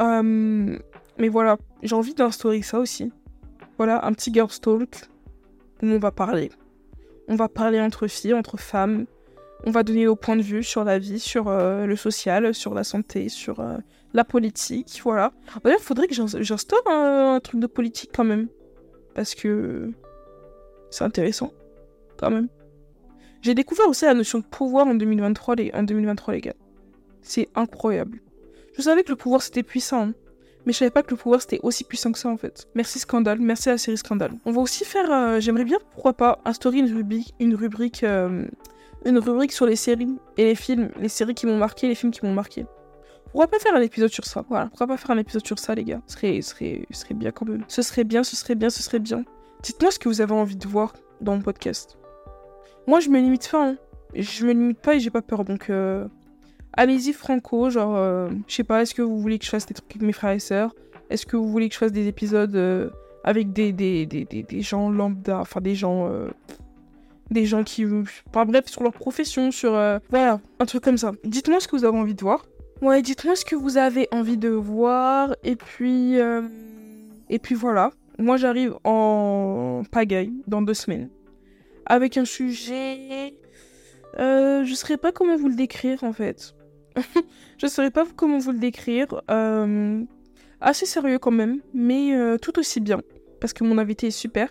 Euh, 0.02 0.78
mais 1.17 1.29
voilà, 1.29 1.58
j'ai 1.82 1.96
envie 1.96 2.13
d'instaurer 2.13 2.62
ça 2.62 2.79
aussi. 2.79 3.12
Voilà, 3.77 4.05
un 4.05 4.13
petit 4.13 4.34
girls 4.34 4.60
talk 4.62 5.10
où 5.82 5.86
on 5.88 6.00
va 6.00 6.12
parler. 6.12 6.51
On 7.27 7.36
va 7.36 7.48
parler 7.50 7.79
entre 7.79 8.08
filles, 8.08 8.34
entre 8.34 8.58
femmes. 8.58 9.05
On 9.65 9.72
va 9.72 9.84
donner 9.84 10.05
nos 10.05 10.15
points 10.15 10.36
de 10.36 10.41
vue 10.41 10.63
sur 10.63 10.84
la 10.84 11.00
vie, 11.00 11.20
sur 11.20 11.48
euh, 11.48 11.86
le 11.86 11.96
social, 11.96 12.53
sur 12.53 12.74
la 12.74 12.84
santé, 12.84 13.29
sur 13.29 13.60
euh, 13.62 13.77
la 14.13 14.25
politique, 14.25 15.00
voilà. 15.03 15.32
D'ailleurs, 15.63 15.79
il 15.79 15.84
faudrait 15.84 16.08
que 16.08 16.13
j'ins- 16.13 16.41
j'instaure 16.41 16.84
un, 16.88 17.36
un 17.36 17.39
truc 17.39 17.60
de 17.62 17.67
politique 17.67 18.12
quand 18.13 18.25
même. 18.25 18.48
Parce 19.15 19.36
que 19.36 19.91
c'est 20.89 21.03
intéressant, 21.05 21.51
quand 22.17 22.29
même. 22.29 22.50
J'ai 23.41 23.55
découvert 23.55 23.88
aussi 23.88 24.05
la 24.05 24.13
notion 24.13 24.39
de 24.39 24.43
pouvoir 24.43 24.88
en 24.88 24.96
2023, 24.96 25.55
les, 25.55 25.72
en 25.74 25.84
2023, 25.84 26.34
les 26.34 26.41
gars. 26.41 26.53
C'est 27.22 27.48
incroyable. 27.55 28.22
Je 28.77 28.82
savais 28.82 29.03
que 29.03 29.12
le 29.12 29.15
pouvoir 29.15 29.41
c'était 29.41 29.63
puissant, 29.63 30.08
hein, 30.10 30.13
mais 30.65 30.74
je 30.74 30.77
savais 30.79 30.91
pas 30.91 31.03
que 31.03 31.12
le 31.12 31.17
pouvoir 31.17 31.41
c'était 31.41 31.60
aussi 31.63 31.84
puissant 31.84 32.12
que 32.12 32.20
ça 32.20 32.29
en 32.29 32.38
fait. 32.38 32.67
Merci 32.75 33.00
Scandale, 33.00 33.39
merci 33.39 33.70
à 33.70 33.74
la 33.74 33.77
série 33.77 33.98
Scandale. 33.98 34.34
On 34.46 34.51
va 34.51 34.62
aussi 34.62 34.86
faire, 34.86 35.12
euh, 35.12 35.39
j'aimerais 35.39 35.65
bien, 35.65 35.77
pourquoi 35.93 36.13
pas, 36.13 36.39
instaurer 36.46 36.79
une 36.79 36.93
rubrique, 36.93 37.34
une 37.39 37.55
rubrique, 37.55 38.03
euh, 38.03 38.46
une 39.05 39.17
rubrique 39.17 39.51
sur 39.51 39.65
les 39.65 39.75
séries 39.75 40.15
et 40.38 40.46
les 40.46 40.55
films, 40.55 40.89
les 41.00 41.10
séries 41.10 41.36
qui 41.36 41.46
m'ont 41.46 41.58
marqué, 41.58 41.88
les 41.88 41.96
films 41.96 42.12
qui 42.12 42.25
m'ont 42.25 42.34
marqué. 42.34 42.65
Pourquoi 43.25 43.48
pas 43.48 43.58
faire 43.58 43.75
un 43.75 43.82
épisode 43.82 44.12
sur 44.12 44.25
ça 44.25 44.46
Voilà, 44.48 44.67
pourquoi 44.67 44.86
pas 44.86 44.98
faire 44.98 45.12
un 45.12 45.17
épisode 45.17 45.46
sur 45.46 45.58
ça, 45.58 45.74
les 45.74 45.84
gars 45.84 46.01
Ce 46.05 46.13
serait, 46.13 46.41
serait, 46.41 46.86
serait 46.91 47.15
bien 47.15 47.32
quand 47.32 47.48
même. 47.48 47.63
Ce 47.67 47.82
serait 47.82 48.03
bien, 48.03 48.24
ce 48.24 48.36
serait 48.36 48.53
bien, 48.53 48.70
ce 48.70 48.84
serait 48.84 49.00
bien. 49.00 49.24
Dites-moi 49.63 49.89
ce 49.89 49.98
que 49.98 50.08
vous 50.08 50.22
avez 50.22 50.34
envie 50.34 50.55
de 50.55 50.67
voir 50.67 50.93
dans 51.20 51.36
mon 51.36 51.41
podcast. 51.41 51.98
Moi, 52.86 53.00
je 53.00 53.10
me 53.10 53.20
limite 53.20 53.50
pas, 53.50 53.70
hein. 53.70 53.77
Je 54.13 54.46
me 54.46 54.51
limite 54.51 54.79
pas 54.79 54.93
et 54.93 55.00
j'ai 55.00 55.10
pas 55.10 55.24
peur, 55.24 55.46
donc 55.46 55.72
euh, 55.72 56.05
allez-y 56.74 57.13
franco, 57.13 57.70
genre, 57.70 57.96
euh, 57.96 58.30
je 58.48 58.56
sais 58.56 58.63
pas, 58.63 58.82
est-ce 58.82 58.94
que 58.94 59.01
vous 59.01 59.20
voulez 59.20 59.39
que 59.39 59.46
je 59.46 59.50
fasse 59.50 59.65
des 59.65 59.74
trucs 59.74 59.92
avec 59.92 60.01
mes 60.01 60.13
frères 60.13 60.32
et 60.32 60.39
sœurs? 60.39 60.75
Est-ce 61.10 61.25
que 61.25 61.38
vous 61.38 61.50
voulez 61.50 61.70
que 61.70 61.74
je 61.74 61.80
fasse 61.80 61.92
des 61.92 62.08
épisodes 62.08 62.56
euh, 62.56 62.89
avec 63.24 63.53
des, 63.53 64.62
gens 64.62 64.89
lambda, 64.89 65.39
enfin 65.39 65.62
des 65.62 65.75
gens... 65.75 66.08
euh, 66.10 66.30
des 67.30 67.46
gens 67.46 67.63
qui... 67.63 67.86
Enfin 68.30 68.46
bref, 68.46 68.68
sur 68.68 68.84
leur 68.84 68.94
profession, 68.94 69.51
sur... 69.51 69.72
voilà, 70.10 70.39
un 70.60 70.65
truc 70.65 70.84
comme 70.84 70.98
ça. 70.98 71.13
Dites-moi 71.24 71.60
ce 71.60 71.68
que 71.68 71.75
vous 71.75 71.86
avez 71.86 71.98
envie 71.98 72.15
de 72.15 72.22
voir. 72.22 72.46
Ouais, 72.82 73.01
dites-moi 73.01 73.36
ce 73.36 73.46
que 73.46 73.56
vous 73.56 73.77
avez 73.77 74.08
envie 74.12 74.38
de 74.38 74.50
voir, 74.50 75.36
et 75.44 75.56
puis... 75.56 76.18
Et 77.30 77.39
puis 77.39 77.56
voilà. 77.56 77.92
Moi, 78.20 78.38
j'arrive 78.38 78.75
en 78.84 79.82
pagaille 79.89 80.34
dans 80.48 80.62
deux 80.62 80.74
semaines. 80.74 81.10
Avec 81.86 82.18
un 82.18 82.25
sujet... 82.25 83.34
Je 84.18 84.74
saurais 84.75 84.98
pas 84.98 85.12
comment 85.12 85.38
vous 85.38 85.48
le 85.48 85.56
décrire, 85.56 86.03
en 86.03 86.13
fait. 86.13 86.53
je 87.58 87.68
saurais 87.68 87.92
pas 87.92 88.06
comment 88.16 88.38
vous 88.38 88.52
le 88.52 88.60
décrire. 88.60 89.22
Euh, 89.30 90.04
assez 90.64 90.86
sérieux 90.86 91.20
quand 91.20 91.32
même, 91.32 91.60
mais 91.74 92.16
euh, 92.16 92.38
tout 92.38 92.58
aussi 92.58 92.80
bien. 92.80 93.02
Parce 93.40 93.54
que 93.54 93.64
mon 93.64 93.78
invité 93.78 94.08
est 94.08 94.12
super, 94.12 94.50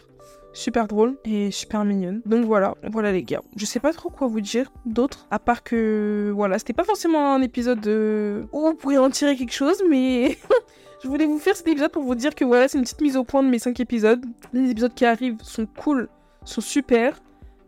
super 0.53 0.87
drôle 0.87 1.17
et 1.25 1.51
super 1.51 1.85
mignonne. 1.85 2.21
Donc 2.27 2.45
voilà, 2.45 2.75
voilà 2.91 3.11
les 3.11 3.23
gars. 3.23 3.41
Je 3.57 3.65
sais 3.65 3.81
pas 3.81 3.93
trop 3.93 4.11
quoi 4.11 4.29
vous 4.29 4.41
dire 4.41 4.71
d'autre, 4.85 5.27
à 5.31 5.39
part 5.39 5.63
que 5.63 6.31
voilà, 6.35 6.59
c'était 6.59 6.75
pas 6.75 6.85
forcément 6.85 7.35
un 7.35 7.43
épisode 7.43 7.81
de... 7.81 8.45
où 8.53 8.61
vous 8.61 8.75
pourriez 8.75 8.99
en 8.99 9.11
tirer 9.11 9.37
quelque 9.37 9.55
chose, 9.55 9.83
mais 9.89 10.37
je 11.03 11.09
voulais 11.09 11.27
vous 11.27 11.39
faire 11.39 11.57
cet 11.57 11.67
épisode 11.69 11.91
pour 11.91 12.03
vous 12.03 12.15
dire 12.15 12.35
que 12.35 12.45
voilà, 12.45 12.69
c'est 12.69 12.79
une 12.79 12.85
petite 12.85 13.01
mise 13.01 13.17
au 13.17 13.25
point 13.25 13.43
de 13.43 13.49
mes 13.49 13.59
5 13.59 13.81
épisodes. 13.81 14.25
Les 14.53 14.71
épisodes 14.71 14.95
qui 14.95 15.07
arrivent 15.07 15.43
sont 15.43 15.67
cool, 15.67 16.09
sont 16.45 16.61
super. 16.61 17.19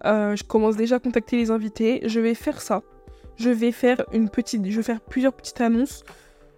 Euh, 0.04 0.36
je 0.36 0.44
commence 0.44 0.76
déjà 0.76 0.96
à 0.96 0.98
contacter 0.98 1.38
les 1.38 1.50
invités. 1.50 2.02
Je 2.04 2.20
vais 2.20 2.34
faire 2.34 2.60
ça. 2.60 2.82
Je 3.36 3.50
vais 3.50 3.72
faire 3.72 4.04
une 4.12 4.28
petite, 4.28 4.64
je 4.68 4.76
vais 4.76 4.82
faire 4.82 5.00
plusieurs 5.00 5.32
petites 5.32 5.60
annonces 5.60 6.04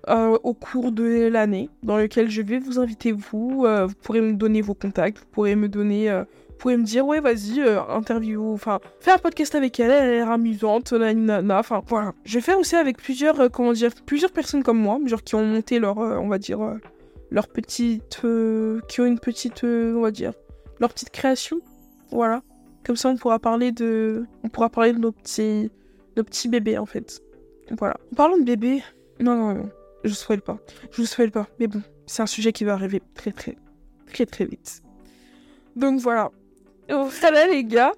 euh, 0.08 0.38
au 0.42 0.54
cours 0.54 0.92
de 0.92 1.26
l'année, 1.26 1.68
dans 1.82 1.96
lequel 1.96 2.30
je 2.30 2.42
vais 2.42 2.58
vous 2.58 2.78
inviter 2.78 3.12
vous. 3.12 3.64
euh, 3.66 3.86
vous 3.86 3.94
pourrez 3.94 4.20
me 4.20 4.34
donner 4.34 4.62
vos 4.62 4.74
contacts. 4.74 5.18
Vous 5.18 5.26
pourrez 5.32 5.56
me 5.56 5.68
donner, 5.68 6.10
euh, 6.10 6.22
vous 6.48 6.56
pourrez 6.58 6.76
me 6.76 6.84
dire 6.84 7.06
ouais 7.06 7.20
vas-y 7.20 7.60
interview, 7.88 8.52
enfin 8.52 8.78
fais 9.00 9.10
un 9.10 9.18
podcast 9.18 9.54
avec 9.54 9.80
elle. 9.80 9.90
Elle 9.90 10.02
a 10.02 10.10
l'air 10.10 10.30
amusante, 10.30 10.92
nanana. 10.92 11.58
Enfin 11.58 11.82
voilà. 11.86 12.12
Je 12.24 12.34
vais 12.34 12.42
faire 12.42 12.58
aussi 12.58 12.76
avec 12.76 12.98
plusieurs, 12.98 13.50
comment 13.50 13.72
dire, 13.72 13.90
plusieurs 14.06 14.30
personnes 14.32 14.62
comme 14.62 14.78
moi, 14.78 14.98
genre 15.06 15.22
qui 15.24 15.34
ont 15.34 15.44
monté 15.44 15.78
leur, 15.78 15.98
on 15.98 16.28
va 16.28 16.38
dire, 16.38 16.60
leur 17.30 17.48
petite, 17.48 18.20
qui 18.88 19.00
ont 19.00 19.06
une 19.06 19.18
petite, 19.18 19.64
on 19.64 20.00
va 20.02 20.10
dire, 20.10 20.32
leur 20.78 20.92
petite 20.92 21.10
création. 21.10 21.58
Voilà. 22.10 22.42
Comme 22.84 22.96
ça, 22.96 23.08
on 23.08 23.16
pourra 23.16 23.40
parler 23.40 23.72
de, 23.72 24.24
on 24.44 24.48
pourra 24.48 24.68
parler 24.68 24.92
de 24.92 24.98
nos 24.98 25.10
petits, 25.10 25.72
nos 26.16 26.24
petits 26.24 26.48
bébés 26.48 26.78
en 26.78 26.86
fait. 26.86 27.20
Voilà. 27.78 27.96
En 28.12 28.14
parlant 28.14 28.38
de 28.38 28.44
bébés, 28.44 28.82
non, 29.20 29.36
non, 29.36 29.54
non, 29.54 29.70
je 30.04 30.12
souhaite 30.14 30.42
pas. 30.42 30.58
Je 30.92 30.96
vous 31.02 31.06
souhaite 31.06 31.32
pas. 31.32 31.48
Mais 31.58 31.66
bon, 31.66 31.82
c'est 32.06 32.22
un 32.22 32.26
sujet 32.26 32.52
qui 32.52 32.64
va 32.64 32.74
arriver 32.74 33.02
très, 33.14 33.32
très, 33.32 33.56
très, 34.12 34.26
très 34.26 34.44
vite. 34.44 34.82
Donc 35.74 36.00
voilà. 36.00 36.30
Voilà 36.88 37.46
les 37.48 37.64
gars. 37.64 37.92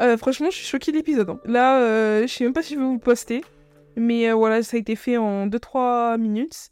Euh, 0.00 0.16
franchement, 0.16 0.50
je 0.50 0.56
suis 0.56 0.66
choquée 0.66 0.92
de 0.92 0.96
l'épisode. 0.96 1.30
hein. 1.30 1.40
Là, 1.44 1.80
euh, 1.80 2.22
je 2.26 2.32
sais 2.32 2.44
même 2.44 2.52
pas 2.52 2.62
si 2.62 2.74
je 2.74 2.78
vais 2.78 2.84
vous 2.84 2.94
le 2.94 2.98
poster. 2.98 3.42
Mais 3.96 4.28
euh, 4.30 4.34
voilà, 4.34 4.62
ça 4.62 4.76
a 4.76 4.80
été 4.80 4.96
fait 4.96 5.16
en 5.16 5.46
2-3 5.46 6.18
minutes. 6.18 6.70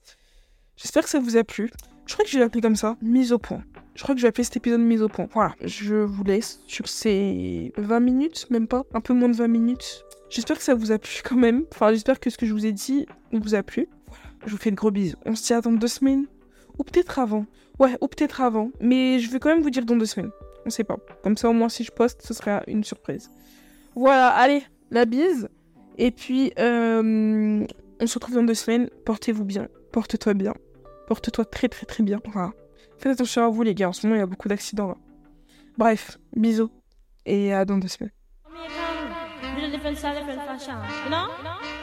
J'espère 0.76 1.04
que 1.04 1.10
ça 1.10 1.18
vous 1.20 1.36
a 1.36 1.44
plu. 1.44 1.70
Je 2.06 2.14
crois 2.14 2.24
que 2.24 2.30
je 2.30 2.38
vais 2.38 2.44
l'appeler 2.44 2.62
comme 2.62 2.76
ça, 2.76 2.96
mise 3.02 3.32
au 3.32 3.38
point. 3.38 3.62
Je 3.94 4.02
crois 4.02 4.14
que 4.14 4.20
je 4.20 4.22
vais 4.24 4.28
appeler 4.30 4.44
cet 4.44 4.56
épisode 4.56 4.80
mise 4.80 5.02
au 5.02 5.08
point. 5.08 5.28
Voilà, 5.32 5.54
je 5.62 5.96
vous 5.96 6.24
laisse 6.24 6.60
sur 6.66 6.88
ces 6.88 7.72
20 7.76 8.00
minutes, 8.00 8.46
même 8.50 8.66
pas, 8.66 8.84
un 8.94 9.00
peu 9.00 9.12
moins 9.12 9.28
de 9.28 9.36
20 9.36 9.48
minutes. 9.48 10.04
J'espère 10.30 10.56
que 10.56 10.62
ça 10.62 10.74
vous 10.74 10.92
a 10.92 10.98
plu 10.98 11.22
quand 11.24 11.36
même. 11.36 11.64
Enfin, 11.72 11.90
j'espère 11.90 12.20
que 12.20 12.30
ce 12.30 12.38
que 12.38 12.46
je 12.46 12.52
vous 12.52 12.64
ai 12.64 12.72
dit 12.72 13.06
vous 13.32 13.54
a 13.56 13.64
plu. 13.64 13.88
Voilà, 14.06 14.22
je 14.46 14.50
vous 14.52 14.56
fais 14.56 14.70
de 14.70 14.76
gros 14.76 14.92
bisous. 14.92 15.16
On 15.26 15.34
se 15.34 15.42
dit 15.42 15.60
dans 15.62 15.72
deux 15.72 15.88
semaines. 15.88 16.26
Ou 16.78 16.84
peut-être 16.84 17.18
avant. 17.18 17.46
Ouais, 17.80 17.98
ou 18.00 18.06
peut-être 18.06 18.40
avant. 18.40 18.70
Mais 18.80 19.18
je 19.18 19.28
vais 19.30 19.40
quand 19.40 19.48
même 19.48 19.62
vous 19.62 19.70
dire 19.70 19.84
dans 19.84 19.96
deux 19.96 20.06
semaines. 20.06 20.30
On 20.64 20.70
sait 20.70 20.84
pas. 20.84 20.98
Comme 21.24 21.36
ça, 21.36 21.48
au 21.48 21.52
moins, 21.52 21.68
si 21.68 21.82
je 21.82 21.90
poste, 21.90 22.22
ce 22.22 22.32
sera 22.32 22.62
une 22.68 22.84
surprise. 22.84 23.30
Voilà, 23.96 24.28
allez, 24.28 24.62
la 24.90 25.04
bise. 25.04 25.48
Et 25.98 26.12
puis, 26.12 26.52
euh, 26.58 27.66
on 28.00 28.06
se 28.06 28.14
retrouve 28.14 28.36
dans 28.36 28.44
deux 28.44 28.54
semaines. 28.54 28.88
Portez-vous 29.04 29.44
bien. 29.44 29.68
Porte-toi 29.90 30.34
bien. 30.34 30.54
Porte-toi 31.08 31.44
très, 31.44 31.68
très, 31.68 31.86
très 31.86 32.04
bien. 32.04 32.20
Voilà. 32.32 32.52
Faites 32.98 33.12
attention 33.12 33.44
à 33.44 33.48
vous, 33.48 33.62
les 33.62 33.74
gars. 33.74 33.88
En 33.88 33.92
ce 33.92 34.06
moment, 34.06 34.16
il 34.16 34.20
y 34.20 34.22
a 34.22 34.26
beaucoup 34.26 34.48
d'accidents 34.48 34.88
là. 34.88 34.96
Bref, 35.76 36.18
bisous. 36.36 36.70
Et 37.26 37.52
à 37.52 37.64
dans 37.64 37.78
deux 37.78 37.88
semaines. 37.88 38.12
different 39.80 39.98
style, 39.98 40.14
different 40.14 40.44
fashion, 40.44 40.76
you 41.04 41.10
know? 41.10 41.34
You 41.38 41.44
know? 41.44 41.79